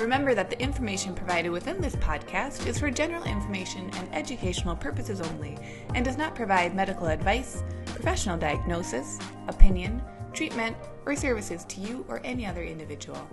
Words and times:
Remember 0.00 0.34
that 0.34 0.48
the 0.48 0.58
information 0.58 1.14
provided 1.14 1.50
within 1.50 1.78
this 1.78 1.94
podcast 1.96 2.66
is 2.66 2.78
for 2.78 2.90
general 2.90 3.22
information 3.24 3.90
and 3.90 4.14
educational 4.14 4.74
purposes 4.74 5.20
only 5.20 5.58
and 5.94 6.02
does 6.02 6.16
not 6.16 6.34
provide 6.34 6.74
medical 6.74 7.08
advice, 7.08 7.62
professional 7.84 8.38
diagnosis, 8.38 9.18
opinion, 9.46 10.00
treatment, 10.32 10.74
or 11.04 11.14
services 11.14 11.66
to 11.66 11.82
you 11.82 12.06
or 12.08 12.22
any 12.24 12.46
other 12.46 12.62
individual. 12.62 13.28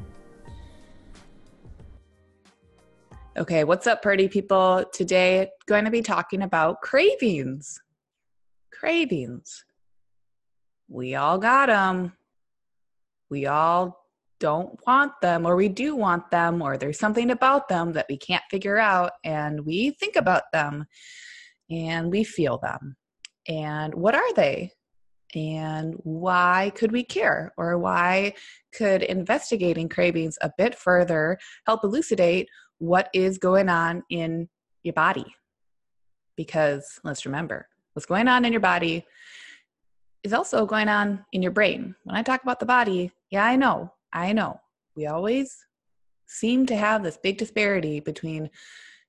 Okay, 3.37 3.63
what's 3.63 3.87
up, 3.87 4.03
party 4.03 4.27
people? 4.27 4.83
Today, 4.91 5.49
going 5.67 5.85
to 5.85 5.91
be 5.91 6.01
talking 6.01 6.41
about 6.41 6.81
cravings. 6.81 7.81
Cravings. 8.73 9.63
We 10.89 11.15
all 11.15 11.37
got 11.37 11.67
them. 11.67 12.11
We 13.29 13.45
all 13.45 14.06
don't 14.39 14.79
want 14.85 15.13
them 15.21 15.45
or 15.45 15.55
we 15.55 15.69
do 15.69 15.95
want 15.95 16.29
them 16.31 16.61
or 16.61 16.77
there's 16.77 16.99
something 16.99 17.31
about 17.31 17.67
them 17.69 17.93
that 17.93 18.05
we 18.09 18.17
can't 18.17 18.43
figure 18.49 18.77
out 18.77 19.13
and 19.23 19.65
we 19.65 19.91
think 19.91 20.15
about 20.15 20.43
them 20.53 20.85
and 21.69 22.11
we 22.11 22.23
feel 22.23 22.57
them. 22.57 22.95
And 23.47 23.93
what 23.95 24.15
are 24.15 24.33
they? 24.33 24.71
And 25.35 25.95
why 26.03 26.71
could 26.75 26.91
we 26.91 27.03
care? 27.03 27.53
Or 27.57 27.77
why 27.77 28.33
could 28.73 29.03
investigating 29.03 29.89
cravings 29.89 30.37
a 30.41 30.51
bit 30.57 30.75
further 30.75 31.37
help 31.65 31.83
elucidate 31.83 32.49
what 32.77 33.09
is 33.13 33.37
going 33.37 33.69
on 33.69 34.03
in 34.09 34.47
your 34.83 34.93
body? 34.93 35.25
Because 36.35 36.99
let's 37.03 37.25
remember, 37.25 37.67
what's 37.93 38.05
going 38.05 38.27
on 38.27 38.45
in 38.45 38.53
your 38.53 38.61
body 38.61 39.05
is 40.23 40.33
also 40.33 40.65
going 40.65 40.87
on 40.87 41.25
in 41.31 41.41
your 41.41 41.51
brain. 41.51 41.95
When 42.03 42.15
I 42.15 42.23
talk 42.23 42.43
about 42.43 42.59
the 42.59 42.65
body, 42.65 43.11
yeah, 43.29 43.43
I 43.43 43.55
know 43.55 43.91
I 44.13 44.33
know 44.33 44.59
we 44.95 45.07
always 45.07 45.57
seem 46.27 46.65
to 46.67 46.75
have 46.75 47.03
this 47.03 47.17
big 47.17 47.37
disparity 47.37 47.99
between 47.99 48.49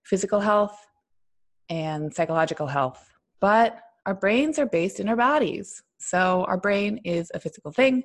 physical 0.05 0.41
health 0.41 0.77
and 1.69 2.15
psychological 2.15 2.67
health, 2.67 3.11
but 3.41 3.81
our 4.07 4.15
brains 4.15 4.59
are 4.59 4.67
based 4.67 5.01
in 5.01 5.09
our 5.09 5.17
bodies. 5.17 5.83
So 5.99 6.45
our 6.49 6.57
brain 6.57 7.01
is 7.05 7.31
a 7.35 7.41
physical 7.41 7.73
thing, 7.73 8.05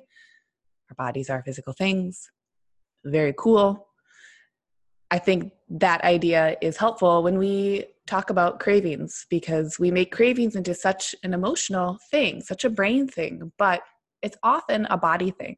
our 0.90 1.06
bodies 1.06 1.30
are 1.30 1.42
physical 1.42 1.72
things. 1.72 2.30
Very 3.04 3.34
cool. 3.36 3.88
I 5.10 5.18
think 5.18 5.52
that 5.68 6.02
idea 6.02 6.56
is 6.60 6.76
helpful 6.76 7.22
when 7.22 7.38
we 7.38 7.86
talk 8.06 8.30
about 8.30 8.60
cravings 8.60 9.26
because 9.30 9.78
we 9.78 9.90
make 9.90 10.12
cravings 10.12 10.56
into 10.56 10.74
such 10.74 11.14
an 11.22 11.32
emotional 11.32 11.98
thing, 12.10 12.40
such 12.40 12.64
a 12.64 12.70
brain 12.70 13.06
thing, 13.06 13.52
but 13.58 13.82
it's 14.22 14.36
often 14.42 14.86
a 14.90 14.96
body 14.96 15.30
thing 15.30 15.56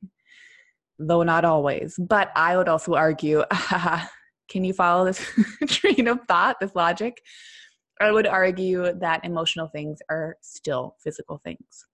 though 0.99 1.23
not 1.23 1.45
always. 1.45 1.95
But 1.99 2.31
I 2.35 2.57
would 2.57 2.69
also 2.69 2.95
argue 2.95 3.45
can 4.49 4.65
you 4.65 4.73
follow 4.73 5.05
this 5.05 5.25
train 5.67 6.09
of 6.09 6.21
thought, 6.29 6.57
this 6.61 6.75
logic? 6.75 7.21
I 8.01 8.13
would 8.13 8.27
argue 8.27 8.93
that 9.01 9.25
emotional 9.25 9.69
things 9.69 9.99
are 10.11 10.37
still 10.43 10.97
physical 11.03 11.41
things. 11.43 11.87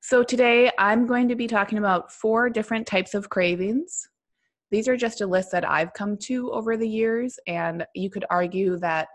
So 0.00 0.22
today 0.22 0.70
I'm 0.78 1.06
going 1.06 1.28
to 1.28 1.36
be 1.36 1.46
talking 1.46 1.78
about 1.78 2.12
four 2.12 2.50
different 2.50 2.86
types 2.86 3.14
of 3.14 3.28
cravings. 3.30 4.08
These 4.70 4.88
are 4.88 4.96
just 4.96 5.20
a 5.20 5.26
list 5.26 5.50
that 5.52 5.68
I've 5.68 5.94
come 5.94 6.16
to 6.24 6.52
over 6.52 6.76
the 6.76 6.88
years, 6.88 7.38
and 7.46 7.86
you 7.94 8.10
could 8.10 8.26
argue 8.30 8.78
that 8.78 9.08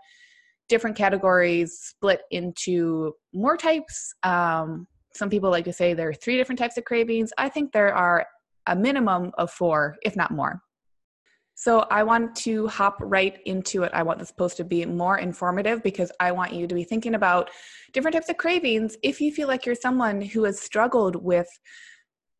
different 0.68 0.96
categories 0.96 1.78
split 1.80 2.22
into 2.30 3.12
more 3.32 3.56
types. 3.56 4.14
Um, 4.24 4.88
some 5.14 5.30
people 5.30 5.50
like 5.50 5.64
to 5.66 5.72
say 5.72 5.94
there 5.94 6.08
are 6.08 6.14
three 6.14 6.36
different 6.36 6.58
types 6.58 6.76
of 6.76 6.84
cravings. 6.84 7.32
I 7.38 7.48
think 7.48 7.72
there 7.72 7.94
are 7.94 8.26
a 8.66 8.76
minimum 8.76 9.32
of 9.38 9.50
four, 9.50 9.96
if 10.02 10.16
not 10.16 10.30
more. 10.30 10.62
So 11.56 11.80
I 11.90 12.02
want 12.02 12.34
to 12.36 12.66
hop 12.66 12.96
right 13.00 13.38
into 13.46 13.84
it. 13.84 13.92
I 13.94 14.02
want 14.02 14.18
this 14.18 14.32
post 14.32 14.56
to 14.56 14.64
be 14.64 14.84
more 14.84 15.18
informative 15.18 15.82
because 15.82 16.10
I 16.18 16.32
want 16.32 16.52
you 16.52 16.66
to 16.66 16.74
be 16.74 16.82
thinking 16.82 17.14
about 17.14 17.50
different 17.92 18.14
types 18.14 18.28
of 18.28 18.38
cravings 18.38 18.96
if 19.02 19.20
you 19.20 19.32
feel 19.32 19.46
like 19.46 19.64
you're 19.64 19.76
someone 19.76 20.20
who 20.20 20.44
has 20.44 20.58
struggled 20.60 21.14
with 21.16 21.48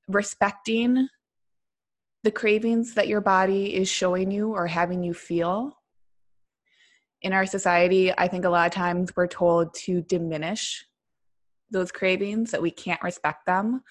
respecting 0.08 1.08
the 2.24 2.32
cravings 2.32 2.94
that 2.94 3.06
your 3.06 3.20
body 3.20 3.74
is 3.74 3.88
showing 3.88 4.30
you 4.30 4.52
or 4.52 4.66
having 4.66 5.04
you 5.04 5.14
feel. 5.14 5.78
In 7.22 7.32
our 7.32 7.46
society, 7.46 8.12
I 8.16 8.26
think 8.26 8.44
a 8.44 8.50
lot 8.50 8.66
of 8.66 8.72
times 8.72 9.12
we're 9.14 9.28
told 9.28 9.74
to 9.84 10.02
diminish 10.02 10.84
those 11.70 11.92
cravings, 11.92 12.50
that 12.50 12.62
we 12.62 12.70
can't 12.70 13.02
respect 13.02 13.46
them 13.46 13.82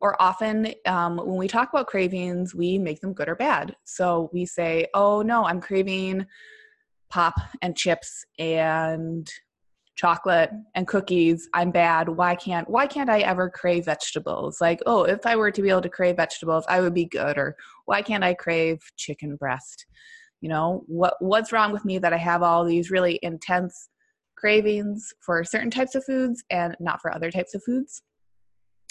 or 0.00 0.20
often 0.22 0.72
um, 0.86 1.16
when 1.16 1.36
we 1.36 1.48
talk 1.48 1.70
about 1.70 1.88
cravings, 1.88 2.54
we 2.54 2.78
make 2.78 3.00
them 3.00 3.12
good 3.12 3.28
or 3.28 3.34
bad. 3.34 3.74
So 3.84 4.30
we 4.32 4.46
say, 4.46 4.86
oh 4.94 5.22
no, 5.22 5.44
I'm 5.44 5.60
craving 5.60 6.26
pop 7.08 7.34
and 7.62 7.76
chips 7.76 8.24
and 8.38 9.28
chocolate 9.96 10.50
and 10.76 10.86
cookies. 10.86 11.48
I'm 11.54 11.72
bad. 11.72 12.08
Why 12.08 12.36
can't 12.36 12.70
why 12.70 12.86
can't 12.86 13.10
i 13.10 13.18
ever 13.20 13.50
crave 13.50 13.86
vegetables? 13.86 14.60
Like 14.60 14.80
oh 14.86 15.02
if 15.02 15.26
i 15.26 15.34
were 15.34 15.50
to 15.50 15.62
be 15.62 15.70
able 15.70 15.82
to 15.82 15.88
crave 15.88 16.16
vegetables 16.16 16.64
i 16.68 16.80
would 16.80 16.94
be 16.94 17.06
good. 17.06 17.36
Or 17.36 17.56
why 17.86 18.02
can't 18.02 18.22
i 18.22 18.34
crave 18.34 18.78
chicken 18.96 19.34
breast? 19.34 19.86
You 20.40 20.50
know 20.50 20.84
what 20.86 21.14
what's 21.18 21.50
wrong 21.50 21.72
with 21.72 21.84
me 21.84 21.98
that 21.98 22.12
i 22.12 22.16
have 22.16 22.44
all 22.44 22.64
these 22.64 22.92
really 22.92 23.18
intense 23.22 23.88
cravings 24.36 25.12
for 25.20 25.42
certain 25.42 25.70
types 25.70 25.96
of 25.96 26.04
foods 26.04 26.44
and 26.48 26.76
not 26.78 27.00
for 27.00 27.12
other 27.12 27.28
types 27.28 27.56
of 27.56 27.62
foods 27.64 28.02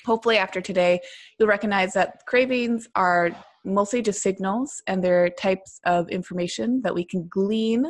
hopefully 0.07 0.37
after 0.37 0.61
today 0.61 0.99
you'll 1.37 1.47
recognize 1.47 1.93
that 1.93 2.25
cravings 2.25 2.87
are 2.95 3.29
mostly 3.63 4.01
just 4.01 4.23
signals 4.23 4.81
and 4.87 5.03
they're 5.03 5.29
types 5.29 5.79
of 5.85 6.09
information 6.09 6.81
that 6.81 6.95
we 6.95 7.03
can 7.03 7.27
glean 7.29 7.85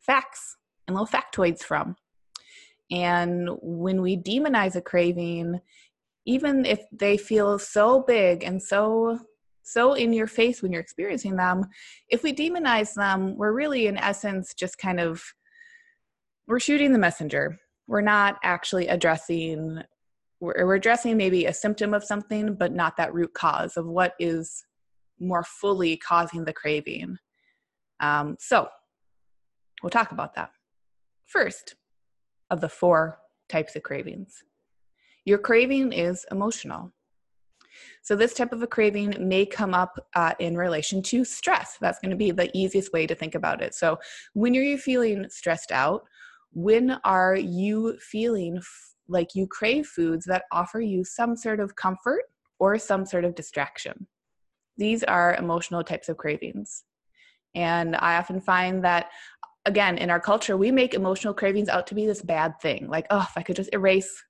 facts 0.00 0.56
and 0.86 0.96
little 0.96 1.06
factoids 1.06 1.60
from. 1.60 1.94
And 2.90 3.48
when 3.62 4.02
we 4.02 4.16
demonize 4.16 4.74
a 4.74 4.82
craving 4.82 5.60
even 6.26 6.66
if 6.66 6.80
they 6.92 7.16
feel 7.16 7.58
so 7.58 8.02
big 8.02 8.44
and 8.44 8.62
so 8.62 9.18
so 9.62 9.94
in 9.94 10.12
your 10.12 10.26
face 10.26 10.60
when 10.60 10.72
you're 10.72 10.80
experiencing 10.80 11.36
them 11.36 11.64
if 12.08 12.22
we 12.22 12.32
demonize 12.32 12.92
them 12.94 13.36
we're 13.36 13.52
really 13.52 13.86
in 13.86 13.96
essence 13.96 14.52
just 14.52 14.76
kind 14.76 15.00
of 15.00 15.22
we're 16.50 16.58
shooting 16.58 16.92
the 16.92 16.98
messenger. 16.98 17.56
We're 17.86 18.00
not 18.00 18.38
actually 18.42 18.88
addressing 18.88 19.82
we're, 20.40 20.66
we're 20.66 20.74
addressing 20.74 21.16
maybe 21.16 21.46
a 21.46 21.52
symptom 21.52 21.94
of 21.94 22.02
something, 22.02 22.54
but 22.54 22.72
not 22.72 22.96
that 22.96 23.14
root 23.14 23.34
cause 23.34 23.76
of 23.76 23.86
what 23.86 24.14
is 24.18 24.64
more 25.20 25.44
fully 25.44 25.96
causing 25.96 26.44
the 26.44 26.52
craving. 26.52 27.18
Um, 28.00 28.36
so 28.40 28.68
we'll 29.82 29.90
talk 29.90 30.12
about 30.12 30.34
that. 30.34 30.50
First 31.26 31.76
of 32.50 32.60
the 32.60 32.68
four 32.68 33.18
types 33.48 33.76
of 33.76 33.82
cravings, 33.82 34.42
your 35.24 35.38
craving 35.38 35.92
is 35.92 36.24
emotional. 36.30 36.92
So, 38.02 38.16
this 38.16 38.34
type 38.34 38.52
of 38.52 38.62
a 38.62 38.66
craving 38.66 39.14
may 39.20 39.46
come 39.46 39.74
up 39.74 39.98
uh, 40.16 40.32
in 40.40 40.56
relation 40.56 41.02
to 41.02 41.24
stress. 41.24 41.76
That's 41.80 42.00
going 42.00 42.10
to 42.10 42.16
be 42.16 42.32
the 42.32 42.50
easiest 42.56 42.92
way 42.92 43.06
to 43.06 43.14
think 43.14 43.36
about 43.36 43.62
it. 43.62 43.74
So, 43.74 43.98
when 44.32 44.56
are 44.56 44.62
you 44.62 44.76
feeling 44.76 45.26
stressed 45.28 45.70
out? 45.70 46.02
When 46.52 46.98
are 47.04 47.36
you 47.36 47.96
feeling 48.00 48.60
like 49.10 49.34
you 49.34 49.46
crave 49.46 49.86
foods 49.86 50.24
that 50.26 50.44
offer 50.52 50.80
you 50.80 51.04
some 51.04 51.36
sort 51.36 51.60
of 51.60 51.76
comfort 51.76 52.22
or 52.58 52.78
some 52.78 53.04
sort 53.04 53.24
of 53.24 53.34
distraction. 53.34 54.06
These 54.76 55.02
are 55.04 55.34
emotional 55.34 55.84
types 55.84 56.08
of 56.08 56.16
cravings. 56.16 56.84
And 57.54 57.96
I 57.96 58.16
often 58.16 58.40
find 58.40 58.84
that, 58.84 59.06
again, 59.66 59.98
in 59.98 60.10
our 60.10 60.20
culture, 60.20 60.56
we 60.56 60.70
make 60.70 60.94
emotional 60.94 61.34
cravings 61.34 61.68
out 61.68 61.86
to 61.88 61.94
be 61.94 62.06
this 62.06 62.22
bad 62.22 62.60
thing. 62.60 62.88
Like, 62.88 63.06
oh, 63.10 63.26
if 63.28 63.36
I 63.36 63.42
could 63.42 63.56
just 63.56 63.74
erase 63.74 64.24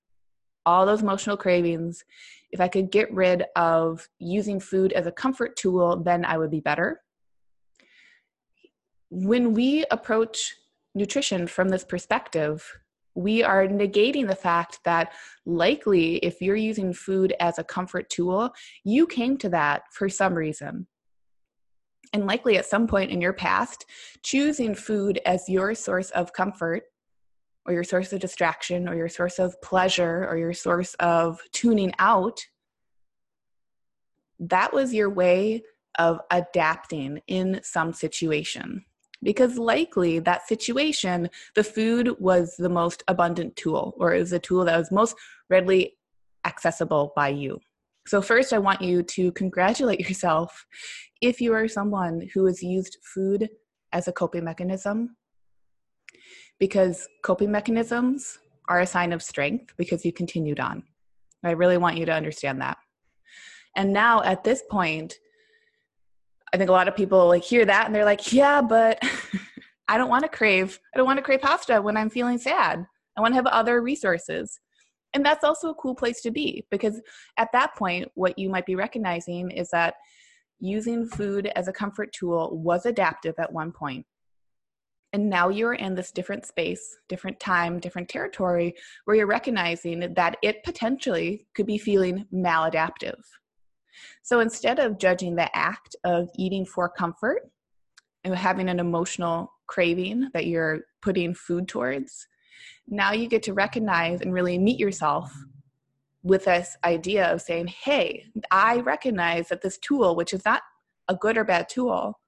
all 0.65 0.85
those 0.85 1.01
emotional 1.01 1.37
cravings, 1.37 2.03
if 2.51 2.59
I 2.59 2.67
could 2.67 2.91
get 2.91 3.13
rid 3.13 3.45
of 3.55 4.07
using 4.19 4.59
food 4.59 4.91
as 4.93 5.07
a 5.07 5.11
comfort 5.11 5.55
tool, 5.55 5.97
then 6.03 6.25
I 6.25 6.37
would 6.37 6.51
be 6.51 6.59
better. 6.59 7.01
When 9.09 9.53
we 9.53 9.85
approach 9.91 10.55
nutrition 10.95 11.47
from 11.47 11.69
this 11.69 11.83
perspective, 11.83 12.65
we 13.15 13.43
are 13.43 13.67
negating 13.67 14.27
the 14.27 14.35
fact 14.35 14.79
that 14.85 15.13
likely 15.45 16.15
if 16.17 16.41
you're 16.41 16.55
using 16.55 16.93
food 16.93 17.33
as 17.39 17.59
a 17.59 17.63
comfort 17.63 18.09
tool, 18.09 18.51
you 18.83 19.05
came 19.05 19.37
to 19.37 19.49
that 19.49 19.83
for 19.91 20.09
some 20.09 20.33
reason. 20.33 20.87
And 22.13 22.25
likely 22.25 22.57
at 22.57 22.65
some 22.65 22.87
point 22.87 23.11
in 23.11 23.21
your 23.21 23.33
past, 23.33 23.85
choosing 24.23 24.75
food 24.75 25.19
as 25.25 25.47
your 25.47 25.73
source 25.75 26.09
of 26.11 26.33
comfort 26.33 26.83
or 27.65 27.73
your 27.73 27.83
source 27.83 28.11
of 28.11 28.19
distraction 28.19 28.87
or 28.89 28.95
your 28.95 29.09
source 29.09 29.39
of 29.39 29.61
pleasure 29.61 30.27
or 30.29 30.37
your 30.37 30.53
source 30.53 30.93
of 30.95 31.39
tuning 31.51 31.93
out, 31.99 32.39
that 34.39 34.73
was 34.73 34.93
your 34.93 35.09
way 35.09 35.63
of 35.97 36.19
adapting 36.31 37.21
in 37.27 37.61
some 37.63 37.93
situation. 37.93 38.83
Because 39.23 39.57
likely 39.57 40.19
that 40.19 40.47
situation, 40.47 41.29
the 41.55 41.63
food 41.63 42.15
was 42.19 42.55
the 42.57 42.69
most 42.69 43.03
abundant 43.07 43.55
tool, 43.55 43.93
or 43.97 44.13
it 44.13 44.19
was 44.19 44.33
a 44.33 44.39
tool 44.39 44.65
that 44.65 44.77
was 44.77 44.91
most 44.91 45.15
readily 45.49 45.93
accessible 46.45 47.13
by 47.15 47.29
you. 47.29 47.59
So, 48.07 48.21
first, 48.21 48.51
I 48.51 48.57
want 48.57 48.81
you 48.81 49.03
to 49.03 49.31
congratulate 49.33 49.99
yourself 50.07 50.65
if 51.21 51.39
you 51.39 51.53
are 51.53 51.67
someone 51.67 52.27
who 52.33 52.45
has 52.47 52.63
used 52.63 52.97
food 53.03 53.49
as 53.93 54.07
a 54.07 54.11
coping 54.11 54.43
mechanism 54.43 55.15
because 56.59 57.07
coping 57.23 57.51
mechanisms 57.51 58.37
are 58.69 58.81
a 58.81 58.87
sign 58.87 59.11
of 59.13 59.23
strength 59.23 59.73
because 59.77 60.05
you 60.05 60.13
continued 60.13 60.59
on. 60.59 60.83
I 61.43 61.51
really 61.51 61.77
want 61.77 61.97
you 61.97 62.05
to 62.05 62.13
understand 62.13 62.61
that. 62.61 62.77
And 63.75 63.91
now 63.91 64.21
at 64.21 64.43
this 64.43 64.61
point, 64.69 65.17
I 66.53 66.57
think 66.57 66.69
a 66.69 66.73
lot 66.73 66.87
of 66.87 66.95
people 66.95 67.27
like 67.27 67.43
hear 67.43 67.65
that 67.65 67.85
and 67.85 67.95
they're 67.95 68.05
like, 68.05 68.33
yeah, 68.33 68.61
but 68.61 69.01
I 69.87 69.97
don't 69.97 70.09
want 70.09 70.23
to 70.23 70.29
crave, 70.29 70.79
I 70.93 70.97
don't 70.97 71.05
want 71.05 71.17
to 71.17 71.23
crave 71.23 71.41
pasta 71.41 71.81
when 71.81 71.97
I'm 71.97 72.09
feeling 72.09 72.37
sad. 72.37 72.85
I 73.17 73.21
want 73.21 73.33
to 73.33 73.35
have 73.35 73.45
other 73.47 73.81
resources. 73.81 74.59
And 75.13 75.25
that's 75.25 75.43
also 75.43 75.69
a 75.69 75.75
cool 75.75 75.95
place 75.95 76.21
to 76.21 76.31
be 76.31 76.65
because 76.71 77.01
at 77.37 77.49
that 77.51 77.75
point, 77.75 78.09
what 78.15 78.39
you 78.39 78.49
might 78.49 78.65
be 78.65 78.75
recognizing 78.75 79.51
is 79.51 79.69
that 79.71 79.95
using 80.59 81.05
food 81.05 81.51
as 81.55 81.67
a 81.67 81.73
comfort 81.73 82.13
tool 82.13 82.57
was 82.57 82.85
adaptive 82.85 83.35
at 83.37 83.51
one 83.51 83.71
point 83.71 84.05
and 85.13 85.29
now 85.29 85.49
you're 85.49 85.73
in 85.73 85.95
this 85.95 86.11
different 86.11 86.45
space, 86.45 86.97
different 87.09 87.39
time, 87.39 87.79
different 87.79 88.07
territory 88.07 88.73
where 89.05 89.17
you're 89.17 89.27
recognizing 89.27 90.13
that 90.13 90.37
it 90.41 90.63
potentially 90.63 91.45
could 91.53 91.65
be 91.65 91.77
feeling 91.77 92.25
maladaptive. 92.33 93.19
So 94.23 94.39
instead 94.39 94.79
of 94.79 94.97
judging 94.97 95.35
the 95.35 95.55
act 95.55 95.95
of 96.03 96.29
eating 96.37 96.65
for 96.65 96.89
comfort 96.89 97.49
and 98.23 98.35
having 98.35 98.69
an 98.69 98.79
emotional 98.79 99.51
craving 99.67 100.29
that 100.33 100.47
you're 100.47 100.81
putting 101.01 101.33
food 101.33 101.67
towards, 101.67 102.27
now 102.87 103.11
you 103.11 103.27
get 103.27 103.43
to 103.43 103.53
recognize 103.53 104.21
and 104.21 104.33
really 104.33 104.57
meet 104.57 104.79
yourself 104.79 105.33
with 106.23 106.45
this 106.45 106.77
idea 106.83 107.31
of 107.31 107.41
saying, 107.41 107.67
hey, 107.67 108.25
I 108.51 108.81
recognize 108.81 109.49
that 109.49 109.61
this 109.61 109.77
tool, 109.79 110.15
which 110.15 110.33
is 110.33 110.45
not 110.45 110.61
a 111.07 111.15
good 111.15 111.37
or 111.37 111.43
bad 111.43 111.67
tool, 111.67 112.19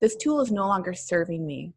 this 0.00 0.16
tool 0.16 0.40
is 0.40 0.50
no 0.50 0.66
longer 0.66 0.94
serving 0.94 1.46
me 1.46 1.74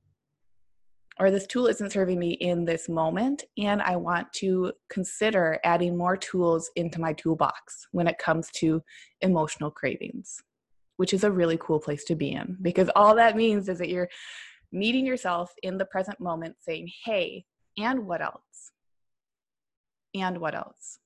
or 1.19 1.31
this 1.31 1.47
tool 1.47 1.67
isn't 1.67 1.91
serving 1.91 2.19
me 2.19 2.31
in 2.33 2.65
this 2.65 2.87
moment 2.87 3.43
and 3.57 3.81
i 3.81 3.95
want 3.95 4.31
to 4.33 4.71
consider 4.89 5.59
adding 5.63 5.97
more 5.97 6.17
tools 6.17 6.69
into 6.75 7.01
my 7.01 7.13
toolbox 7.13 7.87
when 7.91 8.07
it 8.07 8.17
comes 8.17 8.49
to 8.51 8.81
emotional 9.21 9.71
cravings 9.71 10.41
which 10.97 11.13
is 11.13 11.23
a 11.23 11.31
really 11.31 11.57
cool 11.61 11.79
place 11.79 12.03
to 12.03 12.15
be 12.15 12.31
in 12.31 12.57
because 12.61 12.89
all 12.95 13.15
that 13.15 13.35
means 13.35 13.69
is 13.69 13.77
that 13.77 13.89
you're 13.89 14.09
meeting 14.71 15.05
yourself 15.05 15.51
in 15.63 15.77
the 15.77 15.85
present 15.85 16.19
moment 16.19 16.55
saying 16.59 16.89
hey 17.05 17.43
and 17.77 18.05
what 18.07 18.21
else? 18.21 18.71
And 20.15 20.39
what 20.39 20.55
else 20.55 20.99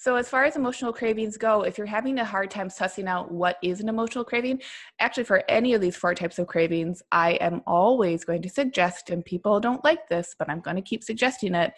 so, 0.00 0.14
as 0.14 0.28
far 0.28 0.44
as 0.44 0.54
emotional 0.54 0.92
cravings 0.92 1.36
go, 1.36 1.62
if 1.62 1.76
you're 1.76 1.86
having 1.86 2.20
a 2.20 2.24
hard 2.24 2.52
time 2.52 2.68
sussing 2.68 3.08
out 3.08 3.32
what 3.32 3.56
is 3.64 3.80
an 3.80 3.88
emotional 3.88 4.24
craving, 4.24 4.62
actually, 5.00 5.24
for 5.24 5.42
any 5.48 5.74
of 5.74 5.80
these 5.80 5.96
four 5.96 6.14
types 6.14 6.38
of 6.38 6.46
cravings, 6.46 7.02
I 7.10 7.32
am 7.32 7.62
always 7.66 8.24
going 8.24 8.42
to 8.42 8.48
suggest, 8.48 9.10
and 9.10 9.24
people 9.24 9.58
don't 9.58 9.82
like 9.82 10.08
this, 10.08 10.36
but 10.38 10.48
I'm 10.48 10.60
going 10.60 10.76
to 10.76 10.82
keep 10.82 11.02
suggesting 11.02 11.56
it. 11.56 11.72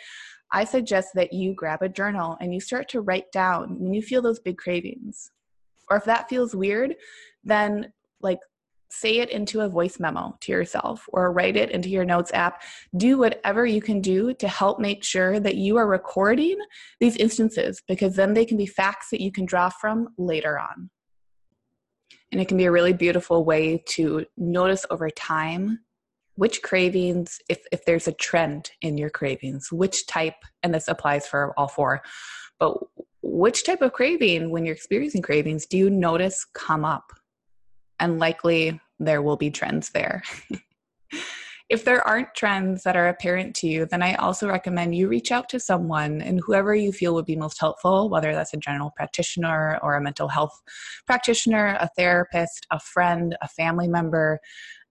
I 0.52 0.64
suggest 0.64 1.11
that 1.14 1.32
you 1.32 1.55
grab 1.55 1.81
a 1.81 1.88
journal 1.88 2.37
and 2.43 2.52
you 2.52 2.61
start 2.61 2.90
to 2.90 3.00
write 3.00 3.32
down 3.32 3.78
when 3.81 3.94
you 3.94 4.02
feel 4.02 4.20
those 4.20 4.40
big 4.40 4.58
cravings. 4.58 5.31
Or 5.88 5.96
if 5.96 6.05
that 6.05 6.28
feels 6.28 6.55
weird, 6.55 6.96
then 7.43 7.90
like 8.20 8.40
say 8.90 9.19
it 9.19 9.31
into 9.31 9.60
a 9.60 9.69
voice 9.69 10.00
memo 10.00 10.37
to 10.40 10.52
yourself 10.52 11.08
or 11.08 11.32
write 11.32 11.56
it 11.56 11.70
into 11.70 11.88
your 11.88 12.04
notes 12.04 12.32
app. 12.32 12.62
Do 12.96 13.19
whatever 13.19 13.64
you 13.64 13.81
can 13.81 14.00
do 14.00 14.34
to 14.34 14.48
help 14.48 14.78
make 14.78 15.04
sure 15.04 15.40
that 15.40 15.56
you 15.56 15.76
are 15.76 15.87
recording 15.87 16.58
these 16.98 17.16
instances 17.16 17.82
because 17.87 18.16
then 18.16 18.34
they 18.34 18.44
can 18.44 18.56
be 18.56 18.66
facts 18.66 19.10
that 19.10 19.20
you 19.20 19.32
can 19.32 19.44
draw 19.44 19.69
from 19.69 20.08
later 20.19 20.58
on. 20.58 20.90
And 22.32 22.40
it 22.40 22.48
can 22.48 22.56
be 22.56 22.66
a 22.66 22.72
really 22.72 22.92
beautiful 22.92 23.44
way 23.44 23.82
to 23.88 24.26
notice 24.37 24.87
over 24.90 25.10
time 25.10 25.81
which 26.37 26.62
cravings, 26.62 27.38
if, 27.50 27.58
if 27.70 27.84
there's 27.84 28.08
a 28.08 28.12
trend 28.12 28.70
in 28.81 28.96
your 28.96 29.10
cravings, 29.10 29.70
which 29.70 30.06
type, 30.06 30.37
and 30.62 30.72
this 30.72 30.88
applies 30.88 31.26
for 31.26 31.52
all 31.58 31.69
four, 31.69 32.00
but 32.58 32.78
which 33.22 33.64
type 33.64 33.82
of 33.82 33.92
craving, 33.92 34.50
when 34.50 34.64
you're 34.64 34.75
experiencing 34.75 35.20
cravings, 35.20 35.66
do 35.66 35.76
you 35.76 35.90
notice 35.90 36.46
come 36.54 36.84
up? 36.84 37.12
And 38.00 38.19
likely 38.19 38.81
there 38.99 39.23
will 39.23 39.37
be 39.37 39.50
trends 39.50 39.91
there. 39.91 40.23
if 41.70 41.85
there 41.85 42.06
aren't 42.06 42.35
trends 42.35 42.82
that 42.82 42.97
are 42.97 43.08
apparent 43.08 43.55
to 43.55 43.69
you, 43.69 43.87
then 43.87 44.02
I 44.02 44.14
also 44.14 44.49
recommend 44.49 44.97
you 44.97 45.06
reach 45.06 45.31
out 45.31 45.49
to 45.50 45.61
someone 45.61 46.20
and 46.20 46.41
whoever 46.44 46.75
you 46.75 46.91
feel 46.91 47.14
would 47.14 47.26
be 47.26 47.37
most 47.37 47.61
helpful, 47.61 48.11
whether 48.11 48.35
that's 48.35 48.52
a 48.52 48.58
general 48.58 48.93
practitioner 48.97 49.79
or 49.81 49.94
a 49.94 50.02
mental 50.02 50.29
health 50.29 50.61
practitioner, 51.06 51.79
a 51.81 51.88
therapist, 51.97 52.67
a 52.73 52.81
friend, 52.81 53.37
a 53.41 53.49
family 53.49 53.87
member. 53.87 54.41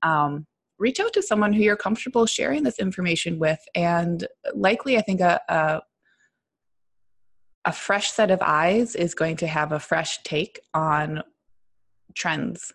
Um, 0.03 0.47
reach 0.77 1.01
out 1.01 1.11
to 1.13 1.21
someone 1.21 1.51
who 1.51 1.61
you're 1.61 1.75
comfortable 1.75 2.25
sharing 2.25 2.63
this 2.63 2.79
information 2.79 3.39
with, 3.39 3.59
and 3.75 4.25
likely, 4.53 4.97
I 4.97 5.01
think 5.01 5.19
a, 5.19 5.41
a 5.50 5.81
a 7.65 7.73
fresh 7.73 8.11
set 8.13 8.31
of 8.31 8.41
eyes 8.41 8.95
is 8.95 9.13
going 9.13 9.35
to 9.35 9.45
have 9.45 9.73
a 9.73 9.79
fresh 9.81 10.23
take 10.23 10.61
on 10.73 11.21
trends 12.15 12.71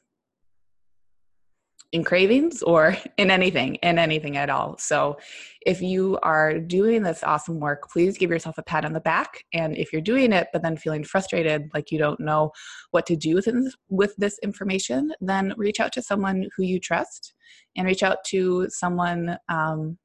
in 1.95 2.03
cravings 2.03 2.61
or 2.63 2.97
in 3.17 3.31
anything, 3.31 3.77
in 3.77 3.99
anything 3.99 4.37
at 4.37 4.51
all. 4.51 4.77
So, 4.79 5.17
if 5.65 5.81
you 5.81 6.19
are 6.23 6.59
doing 6.59 7.03
this 7.03 7.23
awesome 7.23 7.59
work, 7.59 7.89
please 7.91 8.19
give 8.19 8.29
yourself 8.29 8.59
a 8.59 8.63
pat 8.63 8.85
on 8.85 8.93
the 8.93 9.01
back. 9.01 9.45
And 9.55 9.75
if 9.79 9.95
you're 9.95 10.03
doing 10.03 10.31
it, 10.31 10.49
but 10.53 10.63
then 10.63 10.77
feeling 10.77 11.05
frustrated, 11.05 11.71
like 11.73 11.91
you 11.91 11.99
don't 11.99 12.21
know 12.21 12.51
what 12.91 13.07
to 13.07 13.17
do 13.17 13.37
with 13.37 13.47
this, 13.47 13.75
with 13.89 14.15
this 14.19 14.39
information, 14.43 15.13
then 15.23 15.55
reach 15.57 15.81
out 15.81 15.93
to 15.93 16.03
someone 16.03 16.49
who 16.55 16.65
you 16.65 16.79
trust 16.79 17.33
and 17.77 17.87
reach 17.87 18.03
out 18.03 18.19
to 18.27 18.67
someone 18.69 19.39
um, 19.49 19.97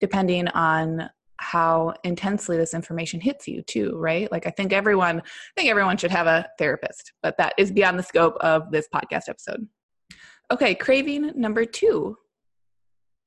depending 0.00 0.48
on 0.48 1.08
how 1.36 1.92
intensely 2.02 2.56
this 2.56 2.74
information 2.74 3.20
hits 3.20 3.48
you 3.48 3.62
too 3.62 3.96
right 3.96 4.30
like 4.30 4.46
i 4.46 4.50
think 4.50 4.72
everyone 4.72 5.18
i 5.18 5.52
think 5.56 5.68
everyone 5.68 5.96
should 5.96 6.12
have 6.12 6.28
a 6.28 6.48
therapist 6.56 7.14
but 7.20 7.36
that 7.36 7.52
is 7.58 7.72
beyond 7.72 7.98
the 7.98 8.02
scope 8.02 8.36
of 8.40 8.70
this 8.70 8.86
podcast 8.94 9.28
episode 9.28 9.66
Okay, 10.50 10.74
craving 10.74 11.32
number 11.34 11.64
two. 11.64 12.18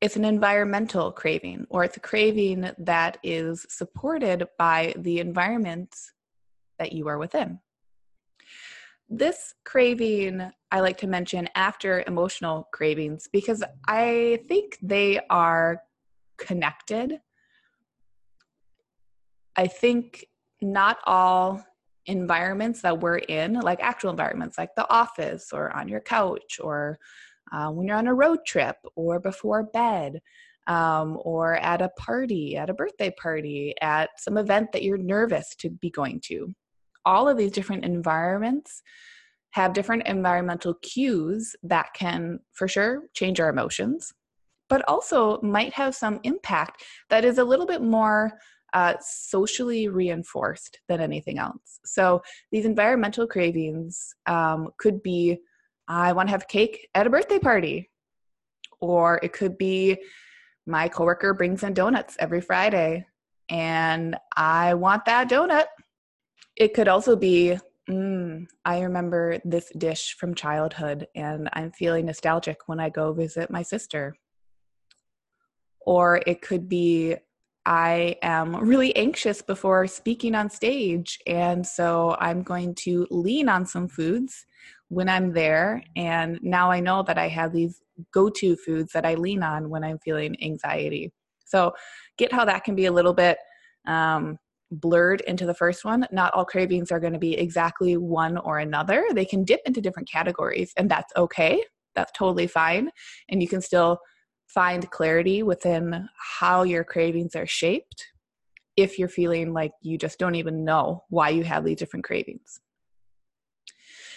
It's 0.01 0.15
an 0.15 0.25
environmental 0.25 1.12
craving, 1.12 1.65
or 1.69 1.84
it's 1.84 1.98
a 1.98 2.01
craving 2.01 2.69
that 2.77 3.17
is 3.24 3.65
supported 3.69 4.48
by 4.60 4.93
the 4.98 5.19
environment 5.19 5.95
that 6.77 6.91
you 6.91 7.07
are 7.07 7.17
within. 7.17 7.60
This 9.10 9.53
craving 9.63 10.51
I 10.72 10.79
like 10.81 10.98
to 10.98 11.07
mention 11.07 11.48
after 11.55 12.03
emotional 12.05 12.67
cravings 12.74 13.29
because 13.31 13.63
I 13.88 14.41
think 14.48 14.77
they 14.81 15.19
are 15.29 15.81
connected. 16.38 17.22
I 19.55 19.67
think 19.67 20.25
not 20.62 20.98
all 21.05 21.63
environments 22.07 22.81
that 22.81 23.00
we're 23.00 23.17
in, 23.17 23.53
like 23.53 23.79
actual 23.81 24.12
environments, 24.12 24.57
like 24.57 24.75
the 24.75 24.89
office 24.89 25.51
or 25.51 25.75
on 25.75 25.88
your 25.88 26.01
couch 26.01 26.59
or 26.62 27.00
uh, 27.51 27.69
when 27.69 27.88
you're 27.88 27.97
on 27.97 28.07
a 28.07 28.13
road 28.13 28.39
trip 28.45 28.75
or 28.95 29.19
before 29.19 29.63
bed 29.63 30.21
um, 30.67 31.17
or 31.21 31.55
at 31.57 31.81
a 31.81 31.89
party, 31.89 32.57
at 32.57 32.69
a 32.69 32.74
birthday 32.74 33.13
party, 33.21 33.74
at 33.81 34.09
some 34.17 34.38
event 34.38 34.71
that 34.71 34.83
you're 34.83 34.97
nervous 34.97 35.55
to 35.59 35.69
be 35.69 35.89
going 35.89 36.19
to. 36.25 36.53
All 37.05 37.29
of 37.29 37.38
these 37.38 37.51
different 37.51 37.85
environments 37.85 38.81
have 39.51 39.74
different 39.74 40.07
environmental 40.07 40.74
cues 40.81 41.55
that 41.63 41.93
can, 41.93 42.39
for 42.53 42.67
sure, 42.67 43.03
change 43.13 43.39
our 43.39 43.50
emotions, 43.50 44.12
but 44.69 44.83
also 44.88 45.39
might 45.41 45.74
have 45.74 45.95
some 45.95 46.19
impact 46.24 46.83
that 47.09 47.24
is 47.24 47.38
a 47.38 47.43
little 47.43 47.67
bit 47.67 47.81
more 47.81 48.31
uh, 48.75 48.94
socially 49.00 49.88
reinforced 49.88 50.82
than 50.89 51.00
anything 51.00 51.39
else. 51.39 51.79
So 51.86 52.22
these 52.51 52.65
environmental 52.65 53.25
cravings 53.25 54.13
um, 54.27 54.70
could 54.77 55.01
be 55.01 55.39
I 55.88 56.12
want 56.13 56.27
to 56.27 56.32
have 56.32 56.48
cake 56.48 56.89
at 56.94 57.08
a 57.08 57.10
birthday 57.10 57.39
party, 57.39 57.89
or 58.82 59.20
it 59.24 59.34
could 59.34 59.58
be 59.58 59.98
my 60.67 60.89
coworker 60.89 61.34
brings 61.34 61.63
in 61.63 61.74
donuts 61.74 62.17
every 62.20 62.41
Friday 62.41 63.05
and 63.50 64.17
I 64.36 64.74
want 64.74 65.05
that 65.05 65.29
donut. 65.29 65.67
It 66.58 66.74
could 66.74 66.88
also 66.88 67.15
be 67.15 67.58
mm, 67.89 68.46
I 68.65 68.82
remember 68.82 69.39
this 69.46 69.72
dish 69.77 70.15
from 70.20 70.34
childhood 70.34 71.08
and 71.15 71.50
I'm 71.53 71.72
feeling 71.72 72.08
nostalgic 72.08 72.67
when 72.67 72.79
I 72.79 72.89
go 72.89 73.13
visit 73.13 73.51
my 73.51 73.62
sister 73.62 74.17
or 75.86 76.22
it 76.25 76.41
could 76.41 76.67
be 76.67 77.15
I 77.65 78.17
am 78.22 78.55
really 78.55 78.95
anxious 78.95 79.41
before 79.41 79.88
speaking 79.88 80.36
on 80.36 80.50
stage. 80.50 81.19
And 81.25 81.65
so 81.65 82.15
I'm 82.19 82.43
going 82.43 82.75
to 82.75 83.07
lean 83.10 83.50
on 83.50 83.65
some 83.65 83.88
foods 83.88 84.45
when 84.89 85.10
I'm 85.10 85.34
there. 85.34 85.84
And 85.95 86.39
now 86.43 86.69
I 86.69 86.79
know 86.79 87.03
that 87.03 87.17
I 87.17 87.27
have 87.27 87.53
these 87.53 87.81
go 88.12 88.29
to 88.29 88.55
foods 88.55 88.91
that 88.93 89.05
I 89.05 89.15
lean 89.15 89.41
on 89.41 89.69
when 89.69 89.84
I'm 89.84 90.00
feeling 90.00 90.36
anxiety. 90.43 91.12
So 91.45 91.74
get 92.17 92.31
how 92.31 92.45
that 92.45 92.63
can 92.63 92.75
be 92.75 92.86
a 92.86 92.91
little 92.91 93.13
bit 93.13 93.38
um, 93.88 94.38
blurred 94.72 95.22
into 95.22 95.45
the 95.45 95.53
first 95.53 95.86
one. 95.86 96.05
Not 96.12 96.34
all 96.34 96.45
cravings 96.45 96.91
are 96.91 97.00
going 97.00 97.13
to 97.13 97.19
be 97.19 97.38
exactly 97.38 97.98
one 97.98 98.38
or 98.38 98.60
another. 98.60 99.05
They 99.13 99.25
can 99.25 99.43
dip 99.43 99.62
into 99.65 99.81
different 99.81 100.10
categories, 100.10 100.74
and 100.77 100.89
that's 100.89 101.13
okay. 101.15 101.63
That's 101.93 102.12
totally 102.12 102.48
fine. 102.48 102.89
And 103.29 103.41
you 103.41 103.48
can 103.48 103.62
still 103.62 104.00
find 104.48 104.90
clarity 104.92 105.44
within 105.44 106.08
how 106.40 106.64
your 106.64 106.84
cravings 106.84 107.36
are 107.36 107.48
shaped 107.48 108.06
if 108.78 109.00
you're 109.00 109.08
feeling 109.08 109.54
like 109.54 109.72
you 109.82 109.98
just 109.98 110.20
don't 110.20 110.36
even 110.36 110.66
know 110.66 111.04
why 111.10 111.30
you 111.30 111.44
have 111.44 111.64
these 111.64 111.78
different 111.78 112.06
cravings. 112.06 112.60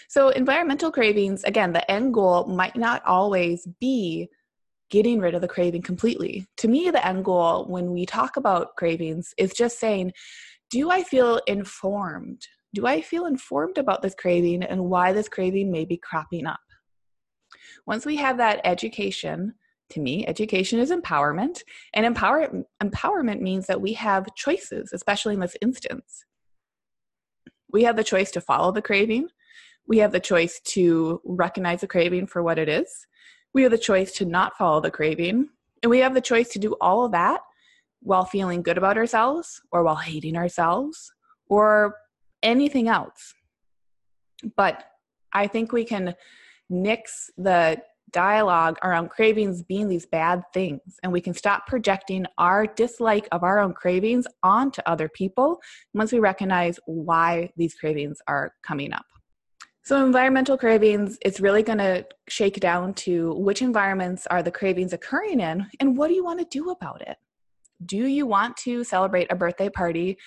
So, 0.09 0.31
environmental 0.31 0.91
cravings, 0.91 1.45
again, 1.45 1.73
the 1.73 1.89
end 1.91 2.15
goal 2.15 2.47
might 2.47 2.77
not 2.77 3.05
always 3.05 3.69
be 3.79 4.29
getting 4.91 5.21
rid 5.21 5.35
of 5.35 5.43
the 5.43 5.49
craving 5.49 5.83
completely. 5.83 6.47
To 6.59 6.69
me, 6.69 6.91
the 6.91 7.07
end 7.07 7.25
goal 7.25 7.67
when 7.67 7.93
we 7.93 8.07
talk 8.07 8.37
about 8.37 8.75
cravings 8.77 9.35
is 9.37 9.53
just 9.53 9.79
saying, 9.79 10.13
do 10.71 10.91
I 10.91 11.03
feel 11.03 11.41
informed? 11.47 12.47
Do 12.75 12.87
I 12.87 13.01
feel 13.01 13.27
informed 13.27 13.79
about 13.79 14.03
this 14.03 14.15
craving 14.15 14.63
and 14.63 14.85
why 14.85 15.13
this 15.13 15.29
craving 15.29 15.71
may 15.71 15.85
be 15.85 15.97
cropping 15.97 16.47
up? 16.47 16.61
Once 17.87 18.05
we 18.05 18.17
have 18.17 18.37
that 18.39 18.61
education, 18.65 19.55
to 19.91 20.01
me, 20.01 20.27
education 20.27 20.79
is 20.79 20.91
empowerment, 20.91 21.63
and 21.95 22.05
empower, 22.05 22.65
empowerment 22.83 23.41
means 23.41 23.67
that 23.67 23.81
we 23.81 23.95
have 23.95 24.35
choices, 24.35 24.93
especially 24.93 25.35
in 25.35 25.41
this 25.41 25.57
instance. 25.63 26.25
We 27.71 27.85
have 27.85 27.97
the 27.97 28.05
choice 28.05 28.31
to 28.33 28.41
follow 28.41 28.73
the 28.73 28.83
craving, 28.83 29.29
we 29.87 29.99
have 29.99 30.13
the 30.13 30.21
choice 30.21 30.61
to 30.67 31.21
recognize 31.25 31.81
the 31.81 31.87
craving 31.87 32.27
for 32.27 32.43
what 32.43 32.59
it 32.59 32.69
is, 32.69 33.07
we 33.55 33.63
have 33.63 33.73
the 33.73 33.79
choice 33.79 34.13
to 34.13 34.25
not 34.25 34.57
follow 34.57 34.81
the 34.81 34.91
craving, 34.91 35.49
and 35.83 35.91
we 35.91 36.01
have 36.01 36.15
the 36.15 36.21
choice 36.21 36.49
to 36.51 36.59
do 36.59 36.77
all 36.81 37.05
of 37.05 37.13
that 37.13 37.41
while 38.01 38.25
feeling 38.25 38.63
good 38.63 38.79
about 38.79 38.97
ourselves 38.97 39.61
or 39.73 39.83
while 39.83 39.97
hating 39.97 40.37
ourselves 40.37 41.13
or 41.49 41.97
anything 42.43 42.89
else. 42.89 43.35
But 44.57 44.85
I 45.33 45.47
think 45.47 45.73
we 45.73 45.85
can 45.85 46.15
nix 46.71 47.31
the 47.37 47.83
dialogue 48.11 48.79
around 48.83 49.11
cravings 49.11 49.63
being 49.63 49.89
these 49.89 50.07
bad 50.07 50.43
things. 50.53 50.99
And 51.03 51.13
we 51.13 51.21
can 51.21 51.35
stop 51.35 51.67
projecting 51.67 52.27
our 52.39 52.67
dislike 52.67 53.29
of 53.33 53.43
our 53.43 53.59
own 53.59 53.73
cravings 53.73 54.27
onto 54.43 54.83
other 54.87 55.09
people 55.09 55.61
once 55.95 56.13
we 56.13 56.19
recognize 56.19 56.79
why 56.87 57.51
these 57.57 57.75
cravings 57.75 58.19
are 58.27 58.53
coming 58.63 58.93
up. 58.93 59.07
So 59.85 60.05
environmental 60.05 60.59
cravings 60.59 61.17
it's 61.23 61.41
really 61.41 61.63
going 61.63 61.79
to 61.79 62.07
shake 62.29 62.61
down 62.61 62.93
to 62.95 63.33
which 63.35 63.63
environments 63.63 64.27
are 64.27 64.43
the 64.43 64.51
cravings 64.51 64.93
occurring 64.93 65.41
in 65.41 65.67
and 65.81 65.97
what 65.97 66.09
do 66.09 66.15
you 66.15 66.25
want 66.25 66.41
to 66.41 66.47
do 66.51 66.71
about 66.71 67.01
it? 67.03 67.17
Do 67.87 68.07
you 68.07 68.27
want 68.27 68.57
to 68.59 68.85
celebrate 68.85 69.33
a 69.33 69.37
birthday 69.37 69.71
party 69.71 70.19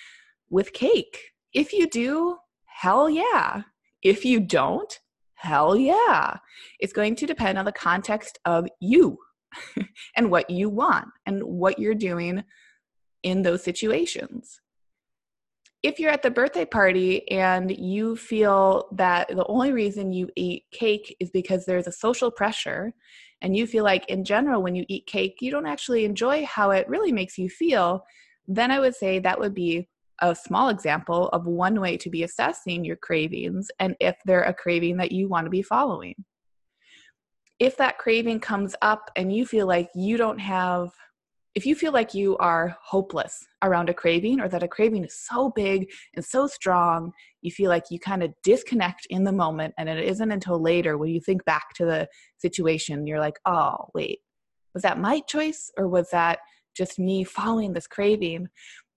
with 0.50 0.72
cake? 0.72 1.18
If 1.52 1.72
you 1.72 1.88
do 1.88 2.38
hell 2.64 3.08
yeah. 3.08 3.62
If 4.02 4.24
you 4.24 4.40
don't 4.40 4.98
Hell 5.42 5.76
yeah. 5.76 6.36
It's 6.78 6.92
going 6.92 7.16
to 7.16 7.26
depend 7.26 7.58
on 7.58 7.64
the 7.64 7.72
context 7.72 8.38
of 8.44 8.68
you 8.78 9.18
and 10.16 10.30
what 10.30 10.48
you 10.48 10.68
want 10.68 11.08
and 11.26 11.42
what 11.42 11.80
you're 11.80 11.96
doing 11.96 12.44
in 13.24 13.42
those 13.42 13.64
situations. 13.64 14.60
If 15.82 15.98
you're 15.98 16.12
at 16.12 16.22
the 16.22 16.30
birthday 16.30 16.64
party 16.64 17.28
and 17.28 17.76
you 17.76 18.14
feel 18.14 18.88
that 18.92 19.26
the 19.30 19.44
only 19.46 19.72
reason 19.72 20.12
you 20.12 20.28
eat 20.36 20.62
cake 20.70 21.16
is 21.18 21.32
because 21.32 21.66
there's 21.66 21.88
a 21.88 21.92
social 21.92 22.30
pressure, 22.30 22.92
and 23.40 23.56
you 23.56 23.66
feel 23.66 23.82
like 23.82 24.08
in 24.08 24.24
general, 24.24 24.62
when 24.62 24.76
you 24.76 24.84
eat 24.86 25.08
cake, 25.08 25.38
you 25.40 25.50
don't 25.50 25.66
actually 25.66 26.04
enjoy 26.04 26.46
how 26.46 26.70
it 26.70 26.88
really 26.88 27.10
makes 27.10 27.36
you 27.36 27.48
feel, 27.48 28.04
then 28.46 28.70
I 28.70 28.78
would 28.78 28.94
say 28.94 29.18
that 29.18 29.40
would 29.40 29.54
be 29.54 29.88
a 30.22 30.34
small 30.34 30.68
example 30.68 31.28
of 31.30 31.46
one 31.46 31.80
way 31.80 31.96
to 31.98 32.08
be 32.08 32.22
assessing 32.22 32.84
your 32.84 32.96
cravings 32.96 33.70
and 33.80 33.96
if 34.00 34.16
they're 34.24 34.44
a 34.44 34.54
craving 34.54 34.96
that 34.96 35.12
you 35.12 35.28
want 35.28 35.44
to 35.44 35.50
be 35.50 35.62
following. 35.62 36.14
If 37.58 37.76
that 37.76 37.98
craving 37.98 38.40
comes 38.40 38.74
up 38.82 39.10
and 39.16 39.34
you 39.34 39.44
feel 39.44 39.66
like 39.66 39.90
you 39.94 40.16
don't 40.16 40.38
have, 40.38 40.90
if 41.54 41.66
you 41.66 41.74
feel 41.74 41.92
like 41.92 42.14
you 42.14 42.36
are 42.38 42.76
hopeless 42.82 43.44
around 43.62 43.90
a 43.90 43.94
craving 43.94 44.40
or 44.40 44.48
that 44.48 44.62
a 44.62 44.68
craving 44.68 45.04
is 45.04 45.18
so 45.18 45.50
big 45.50 45.90
and 46.14 46.24
so 46.24 46.46
strong, 46.46 47.12
you 47.42 47.50
feel 47.50 47.68
like 47.68 47.84
you 47.90 47.98
kind 47.98 48.22
of 48.22 48.32
disconnect 48.42 49.06
in 49.10 49.24
the 49.24 49.32
moment 49.32 49.74
and 49.76 49.88
it 49.88 50.02
isn't 50.04 50.32
until 50.32 50.60
later 50.60 50.96
when 50.96 51.10
you 51.10 51.20
think 51.20 51.44
back 51.44 51.74
to 51.74 51.84
the 51.84 52.08
situation, 52.38 53.06
you're 53.06 53.20
like, 53.20 53.38
oh, 53.44 53.88
wait, 53.92 54.20
was 54.72 54.84
that 54.84 55.00
my 55.00 55.20
choice 55.20 55.70
or 55.76 55.88
was 55.88 56.08
that 56.10 56.38
just 56.76 56.98
me 56.98 57.24
following 57.24 57.72
this 57.72 57.86
craving? 57.86 58.48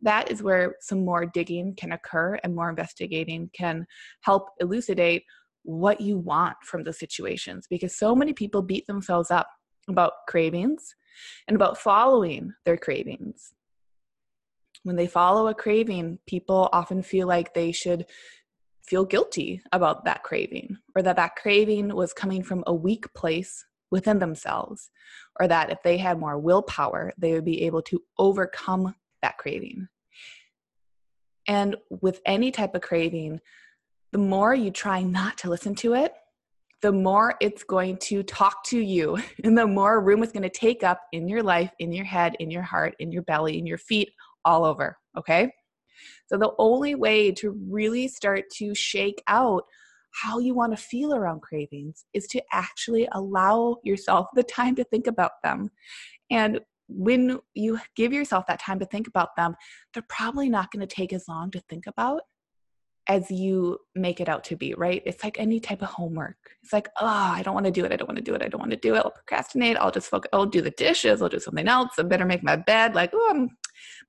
That 0.05 0.31
is 0.31 0.41
where 0.41 0.75
some 0.79 1.03
more 1.03 1.25
digging 1.25 1.75
can 1.75 1.91
occur 1.91 2.39
and 2.43 2.55
more 2.55 2.69
investigating 2.69 3.49
can 3.53 3.85
help 4.21 4.49
elucidate 4.59 5.23
what 5.63 5.99
you 5.99 6.17
want 6.17 6.55
from 6.63 6.83
the 6.83 6.93
situations 6.93 7.65
because 7.69 7.95
so 7.95 8.15
many 8.15 8.31
people 8.31 8.61
beat 8.61 8.85
themselves 8.87 9.31
up 9.31 9.49
about 9.89 10.13
cravings 10.27 10.95
and 11.47 11.55
about 11.55 11.77
following 11.77 12.53
their 12.65 12.77
cravings. 12.77 13.53
When 14.83 14.95
they 14.95 15.07
follow 15.07 15.47
a 15.47 15.55
craving, 15.55 16.19
people 16.27 16.69
often 16.71 17.01
feel 17.01 17.27
like 17.27 17.53
they 17.53 17.71
should 17.71 18.05
feel 18.83 19.05
guilty 19.05 19.61
about 19.71 20.05
that 20.05 20.21
craving 20.21 20.77
or 20.95 21.01
that 21.01 21.15
that 21.15 21.35
craving 21.35 21.95
was 21.95 22.13
coming 22.13 22.43
from 22.43 22.63
a 22.67 22.73
weak 22.73 23.11
place 23.15 23.65
within 23.89 24.19
themselves 24.19 24.91
or 25.39 25.47
that 25.47 25.71
if 25.71 25.81
they 25.83 25.97
had 25.97 26.19
more 26.19 26.37
willpower, 26.37 27.11
they 27.17 27.33
would 27.33 27.45
be 27.45 27.63
able 27.63 27.81
to 27.81 28.03
overcome 28.19 28.93
that 29.23 29.37
craving. 29.39 29.87
And 31.47 31.75
with 31.89 32.21
any 32.25 32.51
type 32.51 32.75
of 32.75 32.81
craving, 32.81 33.39
the 34.11 34.17
more 34.17 34.53
you 34.53 34.71
try 34.71 35.03
not 35.03 35.37
to 35.39 35.49
listen 35.49 35.75
to 35.75 35.93
it, 35.93 36.13
the 36.81 36.91
more 36.91 37.35
it's 37.41 37.63
going 37.63 37.97
to 37.97 38.23
talk 38.23 38.63
to 38.65 38.79
you, 38.79 39.17
and 39.43 39.57
the 39.57 39.67
more 39.67 40.01
room 40.01 40.23
it's 40.23 40.31
going 40.31 40.43
to 40.43 40.49
take 40.49 40.83
up 40.83 41.01
in 41.11 41.27
your 41.27 41.43
life, 41.43 41.71
in 41.79 41.91
your 41.91 42.05
head, 42.05 42.35
in 42.39 42.51
your 42.51 42.61
heart, 42.61 42.95
in 42.99 43.11
your 43.11 43.23
belly, 43.23 43.57
in 43.57 43.65
your 43.65 43.77
feet, 43.77 44.09
all 44.43 44.65
over. 44.65 44.97
Okay. 45.17 45.51
So, 46.27 46.37
the 46.37 46.51
only 46.59 46.95
way 46.95 47.31
to 47.33 47.57
really 47.69 48.07
start 48.07 48.45
to 48.57 48.75
shake 48.75 49.23
out 49.27 49.63
how 50.11 50.39
you 50.39 50.53
want 50.53 50.71
to 50.71 50.81
feel 50.81 51.13
around 51.13 51.41
cravings 51.41 52.05
is 52.13 52.25
to 52.27 52.41
actually 52.51 53.07
allow 53.11 53.77
yourself 53.83 54.27
the 54.33 54.43
time 54.43 54.75
to 54.75 54.83
think 54.85 55.07
about 55.07 55.31
them. 55.43 55.69
And 56.29 56.61
when 56.87 57.39
you 57.53 57.79
give 57.95 58.13
yourself 58.13 58.45
that 58.47 58.59
time 58.59 58.79
to 58.79 58.85
think 58.85 59.07
about 59.07 59.35
them, 59.35 59.55
they're 59.93 60.03
probably 60.07 60.49
not 60.49 60.71
going 60.71 60.85
to 60.85 60.95
take 60.95 61.13
as 61.13 61.27
long 61.27 61.51
to 61.51 61.61
think 61.69 61.87
about 61.87 62.21
as 63.07 63.29
you 63.29 63.77
make 63.93 64.19
it 64.19 64.27
out 64.27 64.43
to 64.43 64.55
be, 64.55 64.73
right? 64.75 65.03
It's 65.05 65.23
like 65.23 65.39
any 65.39 65.59
type 65.59 65.83
of 65.83 65.89
homework. 65.89 66.37
It's 66.63 66.73
like, 66.73 66.89
oh, 66.99 67.05
I 67.05 67.43
don't 67.43 67.53
want 67.53 67.67
to 67.67 67.71
do 67.71 67.85
it. 67.85 67.91
I 67.91 67.95
don't 67.95 68.07
want 68.07 68.17
to 68.17 68.23
do 68.23 68.33
it. 68.33 68.41
I 68.41 68.47
don't 68.47 68.59
want 68.59 68.71
to 68.71 68.77
do 68.77 68.95
it. 68.95 68.99
I'll 68.99 69.11
procrastinate. 69.11 69.77
I'll 69.77 69.91
just 69.91 70.09
focus. 70.09 70.29
I'll 70.33 70.47
do 70.47 70.61
the 70.61 70.71
dishes. 70.71 71.21
I'll 71.21 71.29
do 71.29 71.39
something 71.39 71.67
else. 71.67 71.91
I 71.99 72.03
better 72.03 72.25
make 72.25 72.43
my 72.43 72.55
bed. 72.55 72.95
Like, 72.95 73.11
oh, 73.13 73.47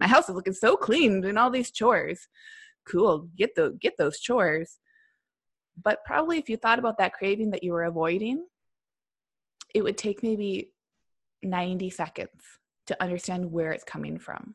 my 0.00 0.06
house 0.06 0.28
is 0.28 0.34
looking 0.34 0.54
so 0.54 0.76
clean 0.76 1.20
doing 1.20 1.36
all 1.36 1.50
these 1.50 1.70
chores. 1.70 2.26
Cool. 2.88 3.28
Get 3.36 3.54
the 3.54 3.76
get 3.80 3.94
those 3.98 4.18
chores. 4.18 4.78
But 5.82 5.98
probably 6.06 6.38
if 6.38 6.48
you 6.48 6.56
thought 6.56 6.78
about 6.78 6.96
that 6.98 7.12
craving 7.12 7.50
that 7.50 7.62
you 7.62 7.72
were 7.72 7.84
avoiding, 7.84 8.46
it 9.74 9.82
would 9.82 9.98
take 9.98 10.22
maybe 10.22 10.72
90 11.42 11.90
seconds 11.90 12.30
to 12.86 13.02
understand 13.02 13.50
where 13.50 13.72
it's 13.72 13.84
coming 13.84 14.18
from. 14.18 14.54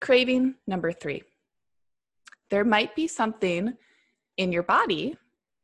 Craving 0.00 0.54
number 0.66 0.92
three. 0.92 1.22
There 2.50 2.64
might 2.64 2.94
be 2.94 3.08
something 3.08 3.74
in 4.36 4.52
your 4.52 4.62
body 4.62 5.16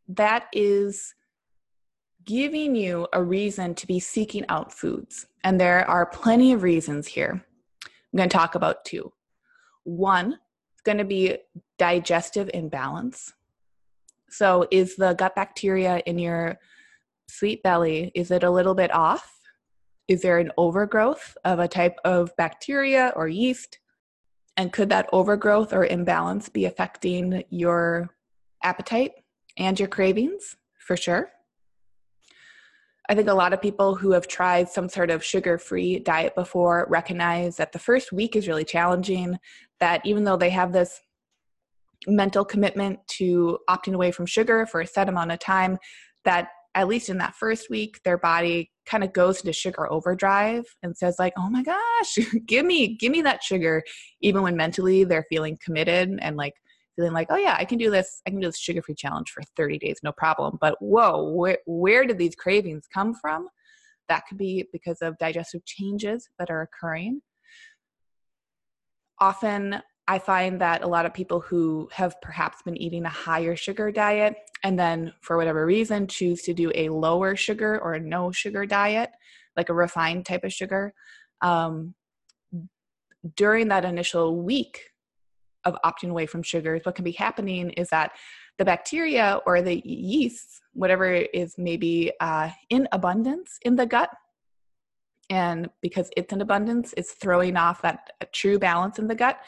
that 0.09 0.47
is 0.53 1.15
giving 2.25 2.75
you 2.75 3.09
a 3.13 3.23
reason 3.23 3.75
to 3.75 3.87
be 3.87 4.01
seeking 4.01 4.45
out 4.49 4.73
foods. 4.73 5.27
And 5.45 5.61
there 5.61 5.89
are 5.89 6.07
plenty 6.07 6.53
of 6.53 6.63
reasons 6.63 7.07
here. 7.07 7.45
I'm 7.85 8.17
going 8.17 8.29
to 8.29 8.37
talk 8.37 8.55
about 8.55 8.85
two. 8.85 9.13
One 9.85 10.33
is 10.33 10.81
going 10.85 10.99
to 10.99 11.05
be 11.05 11.39
digestive 11.79 12.51
imbalance. 12.55 13.33
So, 14.29 14.67
is 14.71 14.97
the 14.97 15.15
gut 15.15 15.35
bacteria 15.35 16.03
in 16.07 16.19
your 16.19 16.59
sweet 17.29 17.63
belly 17.63 18.13
is 18.15 18.31
it 18.31 18.43
a 18.43 18.51
little 18.51 18.75
bit 18.75 18.93
off? 18.95 19.32
Is 20.13 20.21
there 20.21 20.37
an 20.37 20.53
overgrowth 20.59 21.39
of 21.43 21.59
a 21.59 21.67
type 21.67 21.97
of 22.05 22.37
bacteria 22.37 23.15
or 23.17 23.29
yeast? 23.29 23.79
And 24.59 24.71
could 24.71 24.91
that 24.91 25.09
overgrowth 25.11 25.73
or 25.73 25.87
imbalance 25.87 26.51
be 26.51 26.67
affecting 26.67 27.45
your 27.49 28.11
appetite 28.63 29.13
and 29.57 29.79
your 29.79 29.89
cravings? 29.89 30.59
For 30.79 30.99
sure. 30.99 31.31
I 33.09 33.15
think 33.15 33.27
a 33.27 33.33
lot 33.33 33.55
of 33.55 33.63
people 33.63 33.95
who 33.95 34.13
have 34.13 34.29
tried 34.29 34.69
some 34.69 34.91
sort 34.91 35.11
of 35.11 35.25
sugar 35.25 35.57
free 35.57 35.99
diet 35.99 36.35
before 36.35 36.87
recognize 36.91 37.57
that 37.57 37.73
the 37.73 37.79
first 37.79 38.13
week 38.13 38.37
is 38.37 38.47
really 38.47 38.65
challenging, 38.65 39.39
that 39.81 40.03
even 40.05 40.25
though 40.25 40.37
they 40.37 40.51
have 40.51 40.75
this 40.75 41.01
mental 42.07 42.45
commitment 42.45 42.99
to 43.07 43.59
opting 43.71 43.95
away 43.95 44.11
from 44.11 44.27
sugar 44.27 44.67
for 44.67 44.83
a 44.83 44.87
set 44.87 45.09
amount 45.09 45.33
of 45.33 45.39
time, 45.39 45.79
that 46.27 46.49
at 46.75 46.89
least 46.89 47.09
in 47.09 47.19
that 47.19 47.35
first 47.35 47.69
week, 47.69 48.01
their 48.05 48.19
body 48.19 48.71
kind 48.87 49.05
of 49.05 49.13
goes 49.13 49.41
into 49.41 49.53
sugar 49.53 49.91
overdrive 49.91 50.65
and 50.83 50.97
says 50.97 51.17
like, 51.19 51.35
"Oh 51.37 51.51
my 51.51 51.63
gosh, 51.63 52.19
give 52.47 52.65
me, 52.65 52.97
give 52.97 53.13
me 53.13 53.23
that 53.23 53.43
sugar," 53.43 53.83
even 54.21 54.43
when 54.43 54.57
mentally 54.57 55.05
they're 55.05 55.27
feeling 55.29 55.59
committed 55.65 56.19
and 56.21 56.37
like 56.37 56.55
feeling 56.97 57.13
like, 57.13 57.29
"Oh 57.31 57.37
yeah, 57.37 57.57
I 57.59 57.65
can 57.65 57.79
do 57.79 57.91
this. 57.91 58.23
I 58.27 58.31
can 58.31 58.41
do 58.41 58.49
this 58.49 58.59
sugar-free 58.59 58.95
challenge 58.95 59.31
for 59.31 59.43
30 59.57 59.79
days, 59.79 59.99
no 60.03 60.13
problem." 60.13 60.59
But 60.61 60.77
whoa, 60.81 61.31
where 61.31 61.59
where 61.67 62.07
did 62.07 62.19
these 62.19 62.35
cravings 62.35 62.85
come 62.93 63.15
from? 63.15 63.49
That 64.09 64.25
could 64.29 64.39
be 64.39 64.69
because 64.73 65.03
of 65.03 65.19
digestive 65.19 65.65
changes 65.65 66.29
that 66.39 66.51
are 66.51 66.63
occurring. 66.63 67.21
Often 69.21 69.83
I 70.09 70.19
find 70.19 70.61
that 70.61 70.83
a 70.83 70.87
lot 70.87 71.07
of 71.07 71.15
people 71.15 71.41
who 71.41 71.89
have 71.93 72.21
perhaps 72.21 72.63
been 72.63 72.77
eating 72.77 73.05
a 73.05 73.11
higher 73.11 73.55
sugar 73.55 73.93
diet 73.93 74.37
and 74.65 74.79
then 74.79 75.13
for 75.21 75.37
whatever 75.37 75.65
reason 75.65 76.07
choose 76.07 76.43
to 76.43 76.55
do 76.55 76.73
a 76.75 76.89
lower 76.89 77.37
sugar 77.37 77.81
or 77.81 77.95
a 77.95 78.01
no 78.01 78.33
sugar 78.33 78.67
diet, 78.67 79.11
like 79.57 79.69
a 79.69 79.75
refined 79.75 80.27
type 80.27 80.45
of 80.45 80.53
sugar, 80.53 80.93
um, 81.41 81.95
during 83.37 83.69
that 83.69 83.85
initial 83.85 84.43
week 84.43 84.81
of 85.65 85.77
opting 85.85 86.11
away 86.11 86.27
from 86.27 86.43
sugars, 86.43 86.83
what 86.85 86.97
can 86.97 87.05
be 87.05 87.13
happening 87.13 87.71
is 87.71 87.89
that 87.91 88.13
the 88.59 88.65
bacteria 88.65 89.41
or 89.47 89.63
the 89.63 89.81
yeast, 89.85 90.61
whatever 90.73 91.13
is 91.13 91.55
maybe 91.57 92.13
uh, 92.21 92.51
in 92.71 92.89
abundance 92.91 93.59
in 93.63 93.77
the 93.77 93.87
gut, 93.87 94.11
and 95.31 95.71
because 95.81 96.11
it's 96.17 96.33
in 96.33 96.41
abundance, 96.41 96.93
it's 96.97 97.13
throwing 97.13 97.57
off 97.57 97.81
that 97.83 98.11
true 98.33 98.59
balance 98.59 98.99
in 98.99 99.07
the 99.07 99.15
gut 99.15 99.39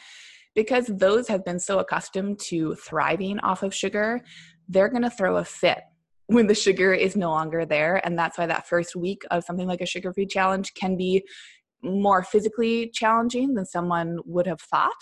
because 0.55 0.87
those 0.87 1.27
have 1.27 1.43
been 1.45 1.59
so 1.59 1.79
accustomed 1.79 2.39
to 2.39 2.75
thriving 2.75 3.39
off 3.39 3.61
of 3.61 3.73
sugar, 3.73 4.21
they're 4.67 4.89
going 4.89 5.03
to 5.03 5.09
throw 5.09 5.37
a 5.37 5.45
fit 5.45 5.81
when 6.27 6.47
the 6.47 6.55
sugar 6.55 6.93
is 6.93 7.15
no 7.15 7.29
longer 7.29 7.65
there. 7.65 8.01
And 8.05 8.17
that's 8.17 8.37
why 8.37 8.47
that 8.47 8.67
first 8.67 8.95
week 8.95 9.23
of 9.29 9.43
something 9.43 9.67
like 9.67 9.81
a 9.81 9.85
sugar 9.85 10.11
free 10.13 10.25
challenge 10.25 10.73
can 10.73 10.97
be 10.97 11.23
more 11.83 12.23
physically 12.23 12.89
challenging 12.93 13.53
than 13.53 13.65
someone 13.65 14.17
would 14.25 14.47
have 14.47 14.61
thought, 14.61 14.95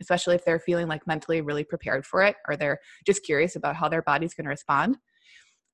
especially 0.00 0.34
if 0.34 0.44
they're 0.44 0.58
feeling 0.58 0.86
like 0.86 1.06
mentally 1.06 1.40
really 1.40 1.64
prepared 1.64 2.04
for 2.04 2.22
it 2.22 2.36
or 2.46 2.56
they're 2.56 2.78
just 3.06 3.24
curious 3.24 3.56
about 3.56 3.76
how 3.76 3.88
their 3.88 4.02
body's 4.02 4.34
going 4.34 4.44
to 4.44 4.50
respond. 4.50 4.98